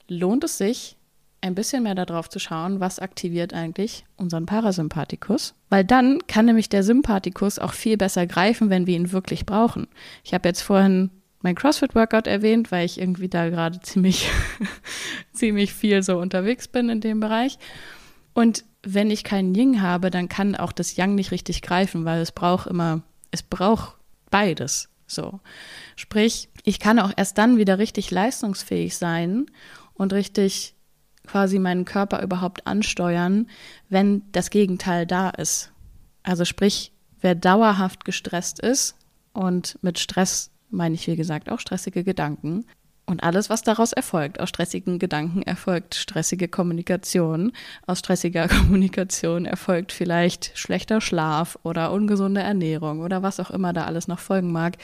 lohnt 0.09 0.45
es 0.45 0.59
sich, 0.59 0.97
ein 1.43 1.55
bisschen 1.55 1.83
mehr 1.85 1.95
darauf 1.95 2.29
zu 2.29 2.39
schauen, 2.39 2.81
was 2.81 2.99
aktiviert 2.99 3.55
eigentlich 3.55 4.05
unseren 4.17 4.47
Parasympathikus, 4.47 5.55
weil 5.71 5.85
dann 5.85 6.27
kann 6.27 6.47
nämlich 6.47 6.69
der 6.69 6.83
Sympathikus 6.83 7.59
auch 7.59 7.73
viel 7.73 7.97
besser 7.97 8.27
greifen, 8.27 8.71
wenn 8.71 8.87
wir 8.87 8.97
ihn 8.97 9.13
wirklich 9.13 9.47
brauchen. 9.47 9.89
Ich 10.23 10.35
habe 10.35 10.49
jetzt 10.49 10.61
vorhin 10.61 11.11
mein 11.43 11.55
CrossFit-Workout 11.55 12.27
erwähnt, 12.27 12.71
weil 12.71 12.85
ich 12.85 13.01
irgendwie 13.01 13.29
da 13.29 13.49
gerade 13.49 13.81
ziemlich, 13.83 14.29
ziemlich 15.33 15.73
viel 15.73 16.03
so 16.03 16.19
unterwegs 16.19 16.69
bin 16.69 16.89
in 16.91 17.01
dem 17.01 17.21
Bereich. 17.21 17.59
Und 18.35 18.65
wenn 18.83 19.11
ich 19.11 19.25
keinen 19.25 19.55
Ying 19.55 19.83
habe, 19.83 20.11
dann 20.11 20.29
kann 20.29 20.57
auch 20.57 20.73
das 20.73 20.97
Yang 20.97 21.15
nicht 21.15 21.33
richtig 21.33 21.63
greifen, 21.63 22.05
weil 22.05 22.21
es 22.21 22.33
braucht 22.33 22.67
immer, 22.67 23.03
es 23.31 23.43
braucht 23.43 23.97
beides. 24.31 24.89
So. 25.07 25.41
Sprich, 25.97 26.49
ich 26.65 26.79
kann 26.79 26.99
auch 26.99 27.13
erst 27.17 27.37
dann 27.39 27.57
wieder 27.57 27.79
richtig 27.79 28.11
leistungsfähig 28.11 28.97
sein 28.97 29.47
und 29.95 30.13
richtig 30.13 30.75
quasi 31.31 31.59
meinen 31.59 31.85
Körper 31.85 32.23
überhaupt 32.23 32.67
ansteuern, 32.67 33.47
wenn 33.89 34.23
das 34.33 34.51
Gegenteil 34.51 35.07
da 35.07 35.31
ist. 35.31 35.73
Also 36.23 36.45
sprich, 36.45 36.93
wer 37.21 37.35
dauerhaft 37.35 38.05
gestresst 38.05 38.59
ist 38.59 38.97
und 39.33 39.79
mit 39.83 39.99
Stress 39.99 40.51
meine 40.71 40.95
ich, 40.95 41.07
wie 41.07 41.17
gesagt, 41.17 41.51
auch 41.51 41.61
stressige 41.61 42.05
Gedanken, 42.05 42.65
und 43.11 43.25
alles, 43.25 43.51
was 43.51 43.63
daraus 43.63 43.93
erfolgt, 43.93 44.39
aus 44.39 44.51
stressigen 44.51 45.01
Gedanken 45.01 45.43
erfolgt 45.43 45.97
stressige 45.97 46.47
Kommunikation. 46.47 47.51
Aus 47.85 47.99
stressiger 47.99 48.47
Kommunikation 48.49 49.47
erfolgt 49.47 49.91
vielleicht 49.91 50.53
schlechter 50.55 51.01
Schlaf 51.01 51.59
oder 51.65 51.91
ungesunde 51.91 52.41
Ernährung 52.41 53.01
oder 53.01 53.21
was 53.25 53.41
auch 53.41 53.51
immer 53.51 53.73
da 53.73 53.85
alles 53.87 54.07
noch 54.07 54.21
folgen 54.21 54.53
mag. 54.53 54.77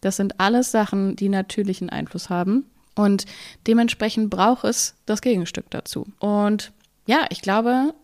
Das 0.00 0.16
sind 0.16 0.40
alles 0.40 0.70
Sachen, 0.70 1.16
die 1.16 1.28
natürlichen 1.28 1.90
Einfluss 1.90 2.30
haben. 2.30 2.64
Und 2.96 3.26
dementsprechend 3.66 4.30
braucht 4.30 4.64
es 4.64 4.96
das 5.06 5.20
Gegenstück 5.20 5.70
dazu. 5.70 6.06
Und 6.18 6.72
ja, 7.06 7.26
ich 7.30 7.42
glaube, 7.42 7.94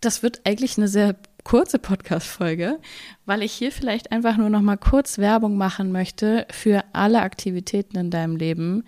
das 0.00 0.22
wird 0.22 0.42
eigentlich 0.44 0.76
eine 0.76 0.88
sehr 0.88 1.16
kurze 1.42 1.78
Podcast-Folge, 1.78 2.78
weil 3.24 3.42
ich 3.42 3.52
hier 3.52 3.72
vielleicht 3.72 4.12
einfach 4.12 4.36
nur 4.36 4.50
noch 4.50 4.62
mal 4.62 4.76
kurz 4.76 5.18
Werbung 5.18 5.56
machen 5.56 5.92
möchte 5.92 6.46
für 6.50 6.84
alle 6.92 7.22
Aktivitäten 7.22 7.96
in 7.96 8.10
deinem 8.10 8.36
Leben, 8.36 8.84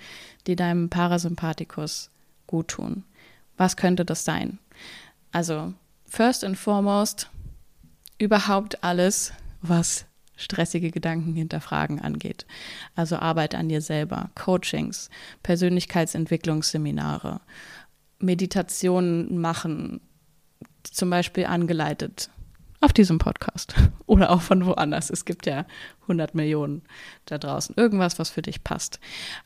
die 0.47 0.57
deinem 0.57 0.90
Parasympathikus 0.90 2.11
gut 2.47 2.69
tun. 2.69 3.05
Was 3.57 3.76
könnte 3.76 4.05
das 4.05 4.25
sein? 4.25 4.59
Also, 5.33 5.73
first 6.07 6.45
and 6.45 6.59
foremost, 6.59 7.31
überhaupt 8.19 8.83
alles, 8.83 9.33
was 9.62 10.05
stressige 10.38 10.90
Gedanken 10.90 11.35
hinterfragen 11.35 12.00
angeht. 12.00 12.47
Also 12.95 13.16
Arbeit 13.16 13.54
an 13.54 13.68
dir 13.68 13.83
selber, 13.83 14.30
Coachings, 14.35 15.11
Persönlichkeitsentwicklungsseminare, 15.42 17.40
Meditationen 18.18 19.38
machen, 19.38 20.00
zum 20.85 21.11
Beispiel 21.11 21.45
angeleitet 21.45 22.30
auf 22.80 22.92
diesem 22.92 23.18
Podcast 23.18 23.75
oder 24.07 24.30
auch 24.30 24.40
von 24.40 24.64
woanders. 24.64 25.11
Es 25.11 25.25
gibt 25.25 25.47
ja 25.47 25.66
100 26.02 26.35
Millionen 26.35 26.83
da 27.26 27.38
draußen. 27.38 27.75
Irgendwas, 27.76 28.18
was 28.18 28.30
für 28.30 28.42
dich 28.42 28.64
passt. 28.64 29.00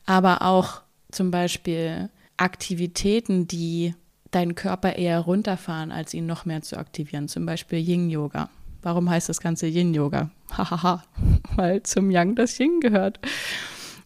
Aber 0.05 0.43
auch 0.43 0.81
zum 1.11 1.31
Beispiel 1.31 2.09
Aktivitäten, 2.37 3.47
die 3.47 3.95
deinen 4.31 4.55
Körper 4.55 4.95
eher 4.95 5.19
runterfahren, 5.19 5.91
als 5.91 6.13
ihn 6.13 6.25
noch 6.25 6.45
mehr 6.45 6.61
zu 6.61 6.77
aktivieren. 6.77 7.27
Zum 7.27 7.45
Beispiel 7.45 7.79
Yin-Yoga. 7.79 8.49
Warum 8.83 9.09
heißt 9.09 9.29
das 9.29 9.41
Ganze 9.41 9.67
Yin-Yoga? 9.67 10.29
Hahaha, 10.51 11.03
weil 11.55 11.83
zum 11.83 12.11
Yang 12.11 12.35
das 12.35 12.59
Yin 12.59 12.79
gehört. 12.79 13.19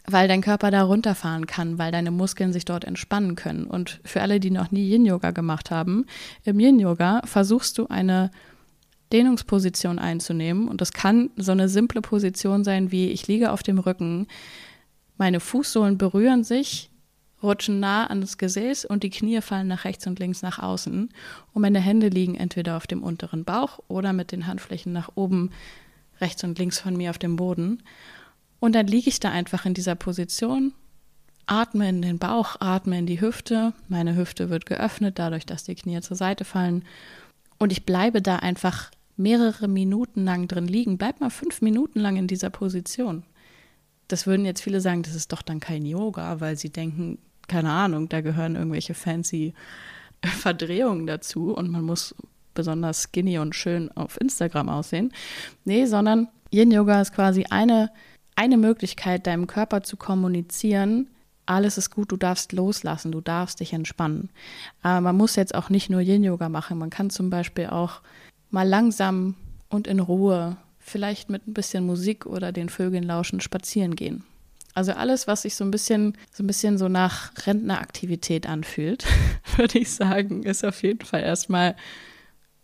Weil 0.10 0.30
dein 0.30 0.42
Körper 0.42 0.72
da 0.72 0.84
runterfahren 0.84 1.48
kann, 1.48 1.78
weil 1.78 1.92
deine 1.92 2.12
Muskeln 2.12 2.54
sich 2.54 2.64
dort 2.64 2.86
entspannen 2.86 3.36
können. 3.36 3.66
Und 3.66 4.00
für 4.06 4.22
alle, 4.22 4.40
die 4.40 4.52
noch 4.52 4.72
nie 4.72 4.90
Yin-Yoga 4.90 5.32
gemacht 5.32 5.70
haben, 5.70 6.06
im 6.46 6.60
Yin-Yoga 6.60 7.24
versuchst 7.26 7.78
du 7.78 7.88
eine 7.88 8.32
Dehnungsposition 9.12 10.00
einzunehmen. 10.00 10.68
Und 10.68 10.80
das 10.80 10.94
kann 10.94 11.32
so 11.36 11.52
eine 11.52 11.68
simple 11.68 12.02
Position 12.02 12.64
sein 12.64 12.92
wie 12.92 13.10
ich 13.10 13.28
liege 13.28 13.52
auf 13.52 13.64
dem 13.64 13.80
Rücken, 13.80 14.28
meine 15.18 15.40
Fußsohlen 15.40 15.98
berühren 15.98 16.44
sich, 16.44 16.92
rutschen 17.44 17.80
nah 17.80 18.08
an 18.08 18.22
das 18.22 18.38
Gesäß 18.38 18.86
und 18.86 19.04
die 19.04 19.10
Knie 19.10 19.42
fallen 19.42 19.68
nach 19.68 19.86
rechts 19.86 20.08
und 20.08 20.20
links 20.20 20.42
nach 20.42 20.60
außen. 20.60 21.10
Und 21.54 21.62
meine 21.62 21.80
Hände 21.80 22.10
liegen 22.10 22.36
entweder 22.36 22.78
auf 22.78 22.88
dem 22.88 23.04
unteren 23.04 23.44
Bauch 23.44 23.80
oder 23.88 24.14
mit 24.14 24.32
den 24.32 24.48
Handflächen 24.48 24.94
nach 24.94 25.12
oben, 25.16 25.52
rechts 26.20 26.44
und 26.44 26.58
links 26.58 26.80
von 26.80 26.98
mir 26.98 27.12
auf 27.12 27.20
dem 27.20 27.36
Boden. 27.36 27.84
Und 28.60 28.74
dann 28.74 28.88
liege 28.88 29.10
ich 29.10 29.20
da 29.20 29.30
einfach 29.30 29.66
in 29.66 29.74
dieser 29.74 29.96
Position, 29.96 30.74
atme 31.46 31.90
in 31.90 32.02
den 32.02 32.18
Bauch, 32.18 32.56
atme 32.60 32.98
in 32.98 33.06
die 33.06 33.22
Hüfte. 33.22 33.74
Meine 33.88 34.16
Hüfte 34.16 34.50
wird 34.50 34.66
geöffnet, 34.66 35.20
dadurch, 35.20 35.46
dass 35.46 35.64
die 35.64 35.76
Knie 35.76 36.02
zur 36.02 36.18
Seite 36.18 36.44
fallen. 36.44 36.84
Und 37.60 37.72
ich 37.72 37.86
bleibe 37.86 38.22
da 38.22 38.38
einfach 38.38 38.92
mehrere 39.16 39.68
Minuten 39.68 40.26
lang 40.26 40.48
drin 40.48 40.68
liegen. 40.68 40.98
Bleib 40.98 41.20
mal 41.20 41.30
fünf 41.30 41.62
Minuten 41.62 42.00
lang 42.00 42.18
in 42.18 42.28
dieser 42.28 42.50
Position. 42.50 43.24
Das 44.08 44.26
würden 44.26 44.46
jetzt 44.46 44.62
viele 44.62 44.80
sagen, 44.80 45.04
das 45.04 45.16
ist 45.16 45.32
doch 45.32 45.42
dann 45.42 45.60
kein 45.60 45.86
Yoga, 45.86 46.40
weil 46.40 46.58
sie 46.58 46.70
denken, 46.70 47.18
keine 47.48 47.72
Ahnung, 47.72 48.10
da 48.10 48.22
gehören 48.22 48.56
irgendwelche 48.56 48.94
fancy 48.94 49.54
Verdrehungen 50.24 51.08
dazu 51.08 51.54
und 51.54 51.70
man 51.70 51.84
muss 51.84 52.16
besonders 52.54 53.04
skinny 53.04 53.38
und 53.38 53.56
schön 53.56 53.92
auf 53.92 54.20
Instagram 54.20 54.70
aussehen. 54.70 55.14
Nee, 55.64 55.86
sondern 55.86 56.28
Yin 56.52 56.72
Yoga 56.72 57.02
ist 57.02 57.14
quasi 57.14 57.46
eine, 57.50 57.92
eine 58.36 58.58
Möglichkeit, 58.58 59.28
deinem 59.28 59.48
Körper 59.48 59.84
zu 59.84 59.96
kommunizieren, 59.96 61.10
alles 61.48 61.78
ist 61.78 61.92
gut, 61.92 62.12
du 62.12 62.18
darfst 62.18 62.52
loslassen, 62.52 63.12
du 63.12 63.22
darfst 63.22 63.62
dich 63.62 63.74
entspannen. 63.74 64.30
Aber 64.82 65.02
man 65.02 65.16
muss 65.16 65.36
jetzt 65.36 65.56
auch 65.56 65.70
nicht 65.70 65.90
nur 65.90 66.02
Yin 66.02 66.24
Yoga 66.24 66.50
machen, 66.50 66.78
man 66.78 66.90
kann 66.90 67.10
zum 67.10 67.30
Beispiel 67.30 67.68
auch 67.68 68.02
mal 68.50 68.68
langsam 68.68 69.36
und 69.70 69.88
in 69.88 70.00
Ruhe, 70.00 70.58
vielleicht 70.80 71.30
mit 71.30 71.48
ein 71.48 71.54
bisschen 71.54 71.86
Musik 71.86 72.26
oder 72.26 72.52
den 72.52 72.70
Vögeln 72.70 73.04
lauschen, 73.04 73.40
spazieren 73.40 73.96
gehen. 73.96 74.24
Also 74.78 74.92
alles, 74.92 75.26
was 75.26 75.42
sich 75.42 75.56
so 75.56 75.64
ein 75.64 75.72
bisschen, 75.72 76.16
so 76.32 76.44
ein 76.44 76.46
bisschen 76.46 76.78
so 76.78 76.88
nach 76.88 77.32
Rentneraktivität 77.48 78.48
anfühlt, 78.48 79.08
würde 79.56 79.80
ich 79.80 79.92
sagen, 79.92 80.44
ist 80.44 80.64
auf 80.64 80.84
jeden 80.84 81.04
Fall 81.04 81.24
erstmal 81.24 81.76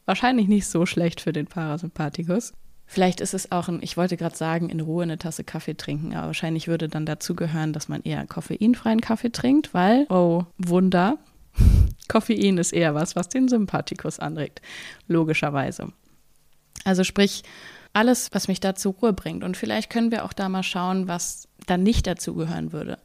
wahrscheinlich 0.06 0.48
nicht 0.48 0.68
so 0.68 0.86
schlecht 0.86 1.22
für 1.22 1.34
den 1.34 1.48
Parasympathikus. 1.48 2.54
Vielleicht 2.86 3.20
ist 3.20 3.34
es 3.34 3.52
auch 3.52 3.68
ein, 3.68 3.80
ich 3.82 3.98
wollte 3.98 4.16
gerade 4.16 4.38
sagen, 4.38 4.70
in 4.70 4.80
Ruhe 4.80 5.02
eine 5.02 5.18
Tasse 5.18 5.44
Kaffee 5.44 5.74
trinken, 5.76 6.14
aber 6.14 6.28
wahrscheinlich 6.28 6.68
würde 6.68 6.88
dann 6.88 7.08
dazu 7.08 7.34
gehören, 7.34 7.74
dass 7.74 7.90
man 7.90 8.04
eher 8.04 8.28
koffeinfreien 8.28 9.02
Kaffee 9.02 9.32
trinkt, 9.32 9.74
weil, 9.74 10.06
oh 10.10 10.44
Wunder, 10.60 11.18
Koffein 12.10 12.60
ist 12.60 12.74
eher 12.74 12.94
was, 12.94 13.16
was 13.16 13.28
den 13.30 13.48
Sympathikus 13.48 14.20
anregt, 14.20 14.62
logischerweise. 15.08 15.92
Also 16.84 17.04
sprich, 17.04 17.42
alles, 17.94 18.30
was 18.34 18.48
mich 18.48 18.60
da 18.60 18.76
zur 18.76 18.94
Ruhe 18.94 19.14
bringt. 19.14 19.44
Und 19.44 19.56
vielleicht 19.56 19.90
können 19.90 20.12
wir 20.12 20.26
auch 20.26 20.34
da 20.34 20.50
mal 20.50 20.64
schauen, 20.64 21.08
was 21.08 21.48
dann 21.68 21.84
nicht 21.84 22.08
dazu 22.08 22.34
gehören 22.34 22.74
würde, 22.74 22.98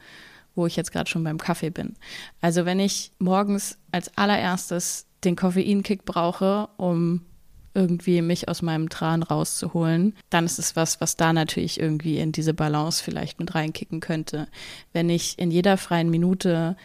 wo 0.55 0.67
ich 0.67 0.77
jetzt 0.77 0.93
gerade 0.93 1.09
schon 1.09 1.25
beim 1.25 1.39
Kaffee 1.39 1.71
bin. 1.71 1.95
Also 2.41 2.65
wenn 2.65 2.81
ich 2.81 3.13
morgens 3.19 3.79
als 3.93 4.17
allererstes 4.17 5.07
den 5.25 5.37
Koffeinkick 5.37 6.05
brauche, 6.05 6.69
um 6.77 7.23
irgendwie 7.75 8.23
mich 8.23 8.49
aus 8.49 8.63
meinem 8.63 8.89
Tran 8.89 9.23
rauszuholen, 9.23 10.15
dann 10.31 10.47
ist 10.47 10.59
es 10.59 10.75
was, 10.75 11.01
was 11.01 11.17
da 11.17 11.33
natürlich 11.33 11.79
irgendwie 11.79 12.19
in 12.19 12.33
diese 12.33 12.55
Balance 12.55 13.03
vielleicht 13.03 13.39
mit 13.39 13.55
reinkicken 13.55 14.01
könnte. 14.01 14.49
Wenn 14.93 15.11
ich 15.11 15.39
in 15.39 15.51
jeder 15.51 15.77
freien 15.77 16.11
Minute 16.11 16.77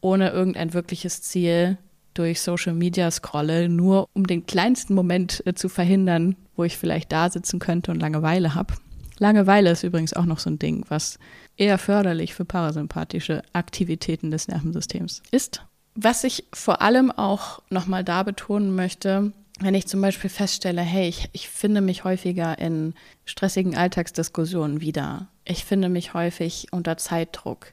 ohne 0.00 0.30
irgendein 0.30 0.72
wirkliches 0.72 1.22
Ziel 1.22 1.78
durch 2.14 2.40
Social 2.40 2.74
Media 2.74 3.10
scrolle, 3.10 3.68
nur 3.68 4.08
um 4.12 4.26
den 4.26 4.46
kleinsten 4.46 4.94
Moment 4.94 5.42
äh, 5.46 5.54
zu 5.54 5.68
verhindern, 5.68 6.36
wo 6.56 6.64
ich 6.64 6.76
vielleicht 6.76 7.12
da 7.12 7.30
sitzen 7.30 7.58
könnte 7.58 7.90
und 7.90 8.00
Langeweile 8.00 8.54
habe. 8.54 8.74
Langeweile 9.18 9.70
ist 9.70 9.82
übrigens 9.82 10.14
auch 10.14 10.24
noch 10.24 10.38
so 10.38 10.48
ein 10.48 10.58
Ding, 10.58 10.84
was 10.88 11.18
eher 11.56 11.78
förderlich 11.78 12.34
für 12.34 12.46
parasympathische 12.46 13.42
Aktivitäten 13.52 14.30
des 14.30 14.48
Nervensystems 14.48 15.22
ist. 15.30 15.62
Was 15.94 16.24
ich 16.24 16.44
vor 16.54 16.80
allem 16.80 17.10
auch 17.10 17.60
nochmal 17.68 18.02
da 18.02 18.22
betonen 18.22 18.74
möchte, 18.74 19.32
wenn 19.60 19.74
ich 19.74 19.86
zum 19.86 20.00
Beispiel 20.00 20.30
feststelle, 20.30 20.80
hey, 20.80 21.08
ich, 21.08 21.28
ich 21.32 21.50
finde 21.50 21.82
mich 21.82 22.04
häufiger 22.04 22.58
in 22.58 22.94
stressigen 23.26 23.76
Alltagsdiskussionen 23.76 24.80
wieder. 24.80 25.28
Ich 25.44 25.66
finde 25.66 25.90
mich 25.90 26.14
häufig 26.14 26.68
unter 26.70 26.96
Zeitdruck. 26.96 27.72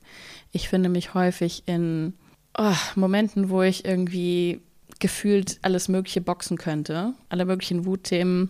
Ich 0.51 0.67
finde 0.67 0.89
mich 0.89 1.13
häufig 1.13 1.63
in 1.65 2.13
oh, 2.57 2.75
Momenten, 2.95 3.49
wo 3.49 3.61
ich 3.61 3.85
irgendwie 3.85 4.61
gefühlt 4.99 5.59
alles 5.61 5.87
Mögliche 5.87 6.21
boxen 6.21 6.57
könnte. 6.57 7.13
Alle 7.29 7.45
möglichen 7.45 7.85
Wutthemen 7.85 8.49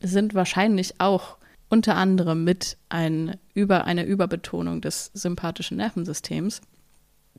sind 0.00 0.34
wahrscheinlich 0.34 1.00
auch 1.00 1.36
unter 1.68 1.96
anderem 1.96 2.44
mit 2.44 2.76
ein, 2.88 3.36
über, 3.54 3.84
einer 3.84 4.04
Überbetonung 4.04 4.80
des 4.80 5.10
sympathischen 5.14 5.76
Nervensystems. 5.78 6.60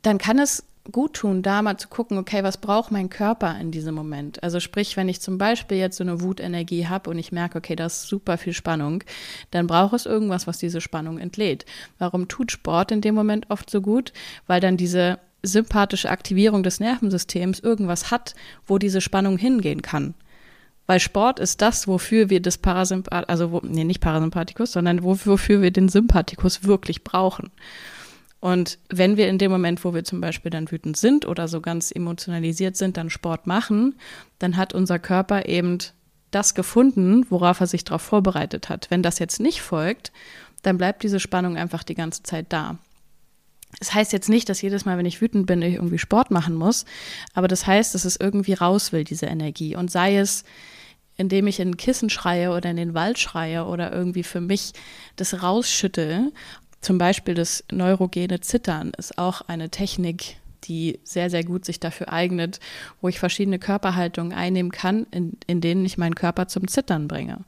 Dann 0.02 0.18
kann 0.18 0.38
es 0.38 0.64
gut 0.90 1.14
tun, 1.14 1.42
da 1.42 1.60
mal 1.60 1.76
zu 1.76 1.88
gucken, 1.88 2.18
okay, 2.18 2.42
was 2.42 2.58
braucht 2.58 2.90
mein 2.90 3.10
Körper 3.10 3.58
in 3.60 3.70
diesem 3.70 3.94
Moment? 3.94 4.42
Also 4.42 4.60
sprich, 4.60 4.96
wenn 4.96 5.08
ich 5.08 5.20
zum 5.20 5.36
Beispiel 5.36 5.76
jetzt 5.76 5.98
so 5.98 6.04
eine 6.04 6.22
Wutenergie 6.22 6.86
habe 6.86 7.10
und 7.10 7.18
ich 7.18 7.32
merke, 7.32 7.58
okay, 7.58 7.76
da 7.76 7.86
ist 7.86 8.08
super 8.08 8.38
viel 8.38 8.54
Spannung, 8.54 9.04
dann 9.50 9.66
braucht 9.66 9.94
es 9.94 10.06
irgendwas, 10.06 10.46
was 10.46 10.58
diese 10.58 10.80
Spannung 10.80 11.18
entlädt. 11.18 11.66
Warum 11.98 12.28
tut 12.28 12.52
Sport 12.52 12.90
in 12.90 13.00
dem 13.00 13.14
Moment 13.14 13.50
oft 13.50 13.68
so 13.68 13.82
gut? 13.82 14.12
Weil 14.46 14.60
dann 14.60 14.76
diese 14.76 15.18
sympathische 15.42 16.10
Aktivierung 16.10 16.62
des 16.62 16.80
Nervensystems 16.80 17.60
irgendwas 17.60 18.10
hat, 18.10 18.34
wo 18.66 18.78
diese 18.78 19.00
Spannung 19.00 19.38
hingehen 19.38 19.82
kann. 19.82 20.14
Weil 20.86 21.00
Sport 21.00 21.38
ist 21.38 21.60
das, 21.60 21.86
wofür 21.86 22.30
wir 22.30 22.40
das 22.40 22.56
Parasympathikus, 22.58 23.28
also 23.28 23.52
wo, 23.52 23.60
nee, 23.62 23.84
nicht 23.84 24.00
Parasympathikus, 24.00 24.72
sondern 24.72 25.02
wofür 25.02 25.60
wir 25.60 25.70
den 25.70 25.88
Sympathikus 25.88 26.64
wirklich 26.64 27.04
brauchen. 27.04 27.50
Und 28.40 28.78
wenn 28.88 29.16
wir 29.16 29.28
in 29.28 29.38
dem 29.38 29.50
Moment, 29.50 29.84
wo 29.84 29.94
wir 29.94 30.04
zum 30.04 30.20
Beispiel 30.20 30.50
dann 30.50 30.70
wütend 30.70 30.96
sind 30.96 31.26
oder 31.26 31.48
so 31.48 31.60
ganz 31.60 31.90
emotionalisiert 31.90 32.76
sind, 32.76 32.96
dann 32.96 33.10
Sport 33.10 33.46
machen, 33.46 33.96
dann 34.38 34.56
hat 34.56 34.74
unser 34.74 34.98
Körper 34.98 35.46
eben 35.46 35.78
das 36.30 36.54
gefunden, 36.54 37.26
worauf 37.30 37.60
er 37.60 37.66
sich 37.66 37.84
darauf 37.84 38.02
vorbereitet 38.02 38.68
hat. 38.68 38.90
Wenn 38.90 39.02
das 39.02 39.18
jetzt 39.18 39.40
nicht 39.40 39.60
folgt, 39.60 40.12
dann 40.62 40.78
bleibt 40.78 41.02
diese 41.02 41.20
Spannung 41.20 41.56
einfach 41.56 41.82
die 41.82 41.94
ganze 41.94 42.22
Zeit 42.22 42.46
da. 42.50 42.78
Das 43.78 43.94
heißt 43.94 44.12
jetzt 44.12 44.28
nicht, 44.28 44.48
dass 44.48 44.62
jedes 44.62 44.84
Mal, 44.84 44.98
wenn 44.98 45.06
ich 45.06 45.20
wütend 45.20 45.46
bin, 45.46 45.62
ich 45.62 45.74
irgendwie 45.74 45.98
Sport 45.98 46.30
machen 46.30 46.54
muss, 46.54 46.84
aber 47.34 47.48
das 47.48 47.66
heißt, 47.66 47.94
dass 47.94 48.04
es 48.04 48.16
irgendwie 48.16 48.54
raus 48.54 48.92
will, 48.92 49.04
diese 49.04 49.26
Energie. 49.26 49.76
Und 49.76 49.90
sei 49.90 50.16
es, 50.16 50.44
indem 51.18 51.48
ich 51.48 51.60
in 51.60 51.70
ein 51.70 51.76
Kissen 51.76 52.08
schreie 52.08 52.50
oder 52.50 52.70
in 52.70 52.76
den 52.76 52.94
Wald 52.94 53.18
schreie 53.18 53.66
oder 53.66 53.92
irgendwie 53.92 54.22
für 54.22 54.40
mich 54.40 54.72
das 55.16 55.42
rausschütte. 55.42 56.32
Zum 56.80 56.96
Beispiel 56.96 57.34
das 57.34 57.64
neurogene 57.72 58.40
Zittern 58.40 58.92
ist 58.96 59.18
auch 59.18 59.42
eine 59.42 59.68
Technik, 59.68 60.36
die 60.64 61.00
sehr, 61.02 61.28
sehr 61.28 61.44
gut 61.44 61.64
sich 61.64 61.80
dafür 61.80 62.12
eignet, 62.12 62.60
wo 63.00 63.08
ich 63.08 63.18
verschiedene 63.18 63.58
Körperhaltungen 63.58 64.32
einnehmen 64.32 64.70
kann, 64.70 65.06
in, 65.10 65.36
in 65.48 65.60
denen 65.60 65.84
ich 65.84 65.98
meinen 65.98 66.14
Körper 66.14 66.46
zum 66.46 66.68
Zittern 66.68 67.08
bringe. 67.08 67.38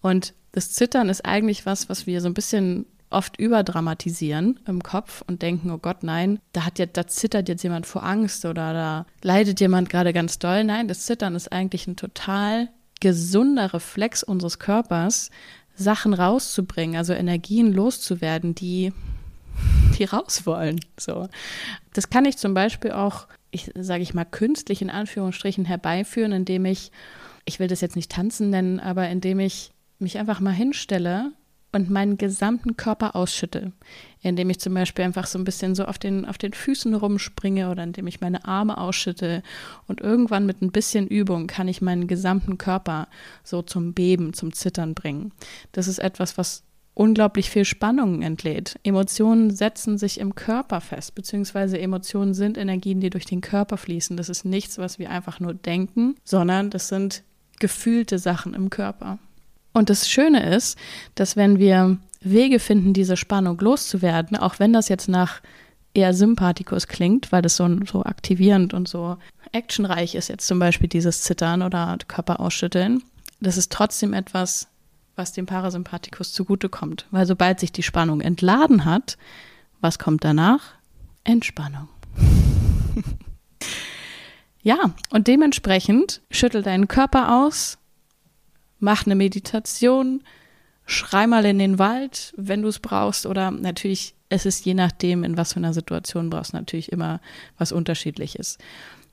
Und 0.00 0.32
das 0.52 0.72
Zittern 0.72 1.08
ist 1.08 1.24
eigentlich 1.24 1.66
was, 1.66 1.88
was 1.88 2.06
wir 2.06 2.20
so 2.20 2.28
ein 2.28 2.34
bisschen 2.34 2.86
oft 3.10 3.38
überdramatisieren 3.38 4.60
im 4.66 4.82
Kopf 4.82 5.22
und 5.26 5.42
denken, 5.42 5.70
oh 5.70 5.78
Gott, 5.78 6.02
nein, 6.02 6.40
da 6.52 6.64
hat 6.64 6.78
jetzt, 6.78 6.96
da 6.96 7.06
zittert 7.06 7.48
jetzt 7.48 7.62
jemand 7.62 7.86
vor 7.86 8.04
Angst 8.04 8.44
oder 8.44 8.72
da 8.72 9.06
leidet 9.22 9.60
jemand 9.60 9.88
gerade 9.88 10.12
ganz 10.12 10.38
doll. 10.38 10.64
Nein, 10.64 10.88
das 10.88 11.06
Zittern 11.06 11.34
ist 11.34 11.50
eigentlich 11.52 11.86
ein 11.86 11.96
total 11.96 12.68
gesunder 13.00 13.72
Reflex 13.72 14.22
unseres 14.22 14.58
Körpers, 14.58 15.30
Sachen 15.74 16.12
rauszubringen, 16.12 16.96
also 16.96 17.12
Energien 17.12 17.72
loszuwerden, 17.72 18.54
die, 18.54 18.92
die 19.98 20.04
raus 20.04 20.44
wollen. 20.44 20.80
So. 20.98 21.28
Das 21.94 22.10
kann 22.10 22.24
ich 22.24 22.36
zum 22.36 22.52
Beispiel 22.52 22.92
auch, 22.92 23.28
ich 23.50 23.70
sage 23.78 24.02
ich 24.02 24.12
mal, 24.12 24.24
künstlich 24.24 24.82
in 24.82 24.90
Anführungsstrichen 24.90 25.64
herbeiführen, 25.64 26.32
indem 26.32 26.64
ich, 26.64 26.90
ich 27.44 27.60
will 27.60 27.68
das 27.68 27.80
jetzt 27.80 27.96
nicht 27.96 28.10
tanzen 28.10 28.50
nennen, 28.50 28.80
aber 28.80 29.08
indem 29.08 29.40
ich 29.40 29.70
mich 29.98 30.18
einfach 30.18 30.40
mal 30.40 30.52
hinstelle 30.52 31.32
und 31.78 31.90
meinen 31.90 32.18
gesamten 32.18 32.76
Körper 32.76 33.14
ausschütte, 33.14 33.72
indem 34.20 34.50
ich 34.50 34.58
zum 34.58 34.74
Beispiel 34.74 35.04
einfach 35.04 35.28
so 35.28 35.38
ein 35.38 35.44
bisschen 35.44 35.76
so 35.76 35.84
auf 35.84 35.96
den, 35.96 36.24
auf 36.24 36.36
den 36.36 36.52
Füßen 36.52 36.92
rumspringe 36.92 37.70
oder 37.70 37.84
indem 37.84 38.08
ich 38.08 38.20
meine 38.20 38.44
Arme 38.44 38.78
ausschütte 38.78 39.44
und 39.86 40.00
irgendwann 40.00 40.44
mit 40.44 40.60
ein 40.60 40.72
bisschen 40.72 41.06
Übung 41.06 41.46
kann 41.46 41.68
ich 41.68 41.80
meinen 41.80 42.08
gesamten 42.08 42.58
Körper 42.58 43.06
so 43.44 43.62
zum 43.62 43.94
Beben, 43.94 44.34
zum 44.34 44.52
Zittern 44.52 44.94
bringen. 44.94 45.30
Das 45.70 45.86
ist 45.86 46.00
etwas, 46.00 46.36
was 46.36 46.64
unglaublich 46.94 47.48
viel 47.48 47.64
Spannung 47.64 48.22
entlädt. 48.22 48.80
Emotionen 48.82 49.52
setzen 49.52 49.98
sich 49.98 50.18
im 50.18 50.34
Körper 50.34 50.80
fest, 50.80 51.14
beziehungsweise 51.14 51.78
Emotionen 51.78 52.34
sind 52.34 52.58
Energien, 52.58 52.98
die 52.98 53.10
durch 53.10 53.24
den 53.24 53.40
Körper 53.40 53.76
fließen. 53.76 54.16
Das 54.16 54.28
ist 54.28 54.44
nichts, 54.44 54.78
was 54.78 54.98
wir 54.98 55.10
einfach 55.10 55.38
nur 55.38 55.54
denken, 55.54 56.16
sondern 56.24 56.70
das 56.70 56.88
sind 56.88 57.22
gefühlte 57.60 58.18
Sachen 58.18 58.52
im 58.54 58.68
Körper. 58.68 59.20
Und 59.78 59.90
das 59.90 60.10
Schöne 60.10 60.54
ist, 60.54 60.76
dass 61.14 61.36
wenn 61.36 61.60
wir 61.60 61.98
Wege 62.20 62.58
finden, 62.58 62.94
diese 62.94 63.16
Spannung 63.16 63.58
loszuwerden, 63.60 64.36
auch 64.36 64.58
wenn 64.58 64.72
das 64.72 64.88
jetzt 64.88 65.08
nach 65.08 65.40
eher 65.94 66.12
Sympathikus 66.14 66.88
klingt, 66.88 67.30
weil 67.30 67.42
das 67.42 67.54
so, 67.56 67.68
so 67.86 68.04
aktivierend 68.04 68.74
und 68.74 68.88
so 68.88 69.18
actionreich 69.52 70.16
ist, 70.16 70.28
jetzt 70.28 70.48
zum 70.48 70.58
Beispiel 70.58 70.88
dieses 70.88 71.22
Zittern 71.22 71.62
oder 71.62 71.96
Körper 72.08 72.40
ausschütteln, 72.40 73.04
das 73.40 73.56
ist 73.56 73.70
trotzdem 73.70 74.14
etwas, 74.14 74.66
was 75.14 75.32
dem 75.32 75.46
Parasympathikus 75.46 76.32
zugutekommt. 76.32 77.06
Weil 77.12 77.26
sobald 77.26 77.60
sich 77.60 77.70
die 77.70 77.84
Spannung 77.84 78.20
entladen 78.20 78.84
hat, 78.84 79.16
was 79.80 80.00
kommt 80.00 80.24
danach? 80.24 80.74
Entspannung. 81.22 81.88
ja, 84.62 84.92
und 85.10 85.28
dementsprechend 85.28 86.20
schüttel 86.32 86.62
deinen 86.62 86.88
Körper 86.88 87.44
aus, 87.44 87.77
mach 88.78 89.06
eine 89.06 89.14
Meditation, 89.14 90.22
schrei 90.86 91.26
mal 91.26 91.44
in 91.44 91.58
den 91.58 91.78
Wald, 91.78 92.32
wenn 92.36 92.62
du 92.62 92.68
es 92.68 92.78
brauchst. 92.78 93.26
Oder 93.26 93.50
natürlich, 93.50 94.14
es 94.28 94.46
ist 94.46 94.64
je 94.64 94.74
nachdem, 94.74 95.24
in 95.24 95.36
was 95.36 95.52
für 95.52 95.58
einer 95.58 95.74
Situation 95.74 96.30
brauchst, 96.30 96.54
natürlich 96.54 96.92
immer 96.92 97.20
was 97.58 97.72
Unterschiedliches. 97.72 98.58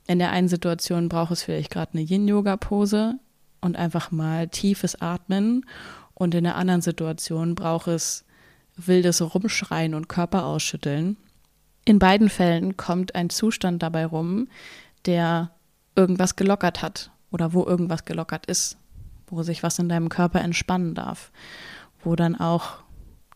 In 0.06 0.18
der 0.18 0.30
einen 0.30 0.48
Situation 0.48 1.08
braucht 1.08 1.32
es 1.32 1.42
vielleicht 1.42 1.70
gerade 1.70 1.92
eine 1.94 2.02
Yin-Yoga-Pose 2.02 3.18
und 3.60 3.76
einfach 3.76 4.10
mal 4.10 4.48
tiefes 4.48 5.00
Atmen. 5.00 5.66
Und 6.14 6.34
in 6.34 6.44
der 6.44 6.56
anderen 6.56 6.80
Situation 6.80 7.54
braucht 7.54 7.88
es 7.88 8.24
wildes 8.76 9.20
Rumschreien 9.20 9.94
und 9.94 10.08
Körper 10.08 10.44
ausschütteln. 10.44 11.16
In 11.84 11.98
beiden 11.98 12.28
Fällen 12.28 12.76
kommt 12.76 13.14
ein 13.14 13.30
Zustand 13.30 13.82
dabei 13.82 14.06
rum, 14.06 14.48
der 15.06 15.50
irgendwas 15.94 16.36
gelockert 16.36 16.82
hat 16.82 17.10
oder 17.30 17.52
wo 17.52 17.64
irgendwas 17.64 18.04
gelockert 18.04 18.46
ist 18.46 18.76
wo 19.28 19.42
sich 19.42 19.62
was 19.62 19.78
in 19.78 19.88
deinem 19.88 20.08
Körper 20.08 20.40
entspannen 20.40 20.94
darf, 20.94 21.30
wo 22.02 22.16
dann 22.16 22.36
auch 22.36 22.78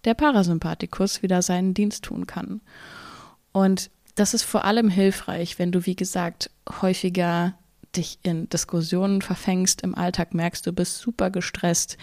der 0.05 0.15
Parasympathikus 0.15 1.23
wieder 1.23 1.43
seinen 1.43 1.75
Dienst 1.75 2.05
tun 2.05 2.27
kann. 2.27 2.61
Und 3.53 3.91
das 4.15 4.35
ist 4.35 4.43
vor 4.43 4.65
allem 4.65 4.89
hilfreich, 4.89 5.59
wenn 5.59 5.73
du, 5.73 5.87
wie 5.87 5.97
gesagt, 5.97 6.51
häufiger 6.81 7.55
dich 7.97 8.19
in 8.23 8.49
Diskussionen 8.49 9.23
verfängst, 9.23 9.83
im 9.83 9.95
Alltag 9.95 10.35
merkst, 10.35 10.67
du 10.67 10.73
bist 10.73 10.99
super 10.99 11.31
gestresst, 11.31 11.97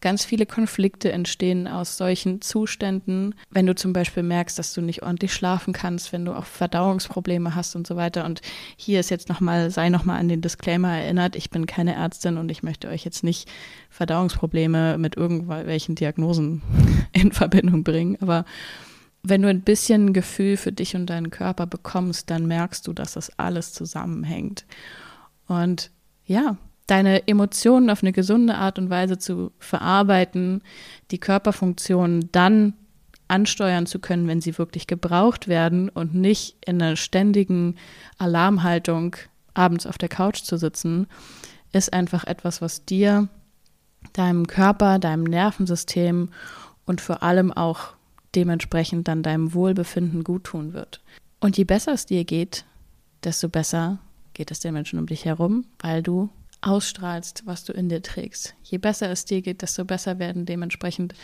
Ganz 0.00 0.24
viele 0.24 0.46
Konflikte 0.46 1.10
entstehen 1.10 1.66
aus 1.66 1.96
solchen 1.96 2.40
Zuständen, 2.40 3.34
wenn 3.50 3.66
du 3.66 3.74
zum 3.74 3.92
Beispiel 3.92 4.22
merkst, 4.22 4.56
dass 4.56 4.72
du 4.72 4.80
nicht 4.80 5.02
ordentlich 5.02 5.32
schlafen 5.32 5.72
kannst, 5.72 6.12
wenn 6.12 6.24
du 6.24 6.34
auch 6.34 6.44
Verdauungsprobleme 6.44 7.56
hast 7.56 7.74
und 7.74 7.84
so 7.84 7.96
weiter. 7.96 8.24
Und 8.24 8.40
hier 8.76 9.00
ist 9.00 9.10
jetzt 9.10 9.28
nochmal, 9.28 9.70
sei 9.70 9.88
nochmal 9.88 10.20
an 10.20 10.28
den 10.28 10.40
Disclaimer 10.40 10.96
erinnert, 10.96 11.34
ich 11.34 11.50
bin 11.50 11.66
keine 11.66 11.94
Ärztin 11.94 12.38
und 12.38 12.48
ich 12.48 12.62
möchte 12.62 12.88
euch 12.88 13.04
jetzt 13.04 13.24
nicht 13.24 13.48
Verdauungsprobleme 13.90 14.98
mit 14.98 15.16
irgendwelchen 15.16 15.96
Diagnosen 15.96 16.62
in 17.12 17.32
Verbindung 17.32 17.82
bringen. 17.82 18.16
Aber 18.20 18.44
wenn 19.24 19.42
du 19.42 19.48
ein 19.48 19.62
bisschen 19.62 20.12
Gefühl 20.12 20.56
für 20.56 20.70
dich 20.70 20.94
und 20.94 21.06
deinen 21.06 21.30
Körper 21.30 21.66
bekommst, 21.66 22.30
dann 22.30 22.46
merkst 22.46 22.86
du, 22.86 22.92
dass 22.92 23.14
das 23.14 23.36
alles 23.36 23.72
zusammenhängt. 23.72 24.64
Und 25.48 25.90
ja, 26.24 26.56
deine 26.88 27.28
Emotionen 27.28 27.90
auf 27.90 28.02
eine 28.02 28.12
gesunde 28.12 28.56
Art 28.56 28.78
und 28.78 28.90
Weise 28.90 29.18
zu 29.18 29.52
verarbeiten, 29.60 30.62
die 31.12 31.18
Körperfunktionen 31.18 32.30
dann 32.32 32.74
ansteuern 33.28 33.86
zu 33.86 33.98
können, 34.00 34.26
wenn 34.26 34.40
sie 34.40 34.58
wirklich 34.58 34.86
gebraucht 34.86 35.48
werden 35.48 35.90
und 35.90 36.14
nicht 36.14 36.56
in 36.66 36.82
einer 36.82 36.96
ständigen 36.96 37.76
Alarmhaltung 38.16 39.16
abends 39.54 39.86
auf 39.86 39.98
der 39.98 40.08
Couch 40.08 40.42
zu 40.42 40.56
sitzen, 40.56 41.06
ist 41.72 41.92
einfach 41.92 42.24
etwas, 42.24 42.62
was 42.62 42.86
dir, 42.86 43.28
deinem 44.14 44.46
Körper, 44.46 44.98
deinem 44.98 45.24
Nervensystem 45.24 46.30
und 46.86 47.00
vor 47.02 47.22
allem 47.22 47.52
auch 47.52 47.90
dementsprechend 48.34 49.08
dann 49.08 49.22
deinem 49.22 49.52
Wohlbefinden 49.52 50.24
guttun 50.24 50.72
wird. 50.72 51.02
Und 51.40 51.58
je 51.58 51.64
besser 51.64 51.92
es 51.92 52.06
dir 52.06 52.24
geht, 52.24 52.64
desto 53.24 53.48
besser 53.48 53.98
geht 54.32 54.50
es 54.50 54.60
den 54.60 54.72
Menschen 54.72 54.98
um 54.98 55.06
dich 55.06 55.24
herum, 55.24 55.66
weil 55.80 56.02
du 56.02 56.30
ausstrahlst, 56.60 57.42
was 57.44 57.64
du 57.64 57.72
in 57.72 57.88
dir 57.88 58.02
trägst. 58.02 58.54
Je 58.62 58.78
besser 58.78 59.10
es 59.10 59.24
dir 59.24 59.42
geht, 59.42 59.62
desto 59.62 59.84
besser 59.84 60.18
werden 60.18 60.44
dementsprechend 60.44 61.14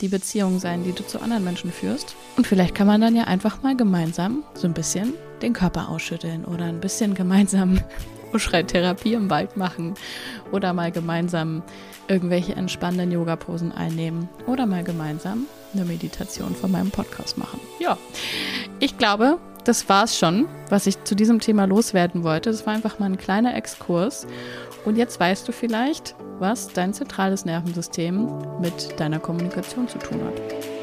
die 0.00 0.08
Beziehungen 0.08 0.60
sein, 0.60 0.84
die 0.84 0.92
du 0.92 1.04
zu 1.04 1.20
anderen 1.20 1.44
Menschen 1.44 1.72
führst. 1.72 2.14
Und 2.36 2.46
vielleicht 2.46 2.74
kann 2.74 2.86
man 2.86 3.00
dann 3.00 3.16
ja 3.16 3.24
einfach 3.24 3.62
mal 3.62 3.76
gemeinsam 3.76 4.44
so 4.54 4.66
ein 4.66 4.74
bisschen 4.74 5.14
den 5.42 5.52
Körper 5.52 5.88
ausschütteln 5.88 6.44
oder 6.44 6.66
ein 6.66 6.80
bisschen 6.80 7.14
gemeinsam 7.14 7.80
Uschrei-Therapie 8.32 9.14
im 9.14 9.30
Wald 9.30 9.56
machen 9.56 9.94
oder 10.52 10.72
mal 10.72 10.92
gemeinsam 10.92 11.62
irgendwelche 12.08 12.54
entspannenden 12.54 13.10
Yoga-Posen 13.10 13.72
einnehmen 13.72 14.28
oder 14.46 14.66
mal 14.66 14.84
gemeinsam 14.84 15.46
eine 15.74 15.84
Meditation 15.84 16.54
von 16.54 16.70
meinem 16.70 16.90
Podcast 16.90 17.38
machen. 17.38 17.60
Ja, 17.80 17.98
ich 18.78 18.98
glaube, 18.98 19.38
das 19.64 19.88
war 19.88 20.04
es 20.04 20.16
schon, 20.16 20.46
was 20.68 20.86
ich 20.86 21.02
zu 21.04 21.16
diesem 21.16 21.40
Thema 21.40 21.64
loswerden 21.66 22.22
wollte. 22.22 22.50
Das 22.50 22.66
war 22.66 22.74
einfach 22.74 22.98
mal 22.98 23.06
ein 23.06 23.18
kleiner 23.18 23.56
Exkurs. 23.56 24.26
Und 24.86 24.96
jetzt 24.96 25.18
weißt 25.18 25.46
du 25.46 25.52
vielleicht, 25.52 26.14
was 26.38 26.68
dein 26.68 26.94
zentrales 26.94 27.44
Nervensystem 27.44 28.30
mit 28.60 28.98
deiner 29.00 29.18
Kommunikation 29.18 29.88
zu 29.88 29.98
tun 29.98 30.20
hat. 30.24 30.75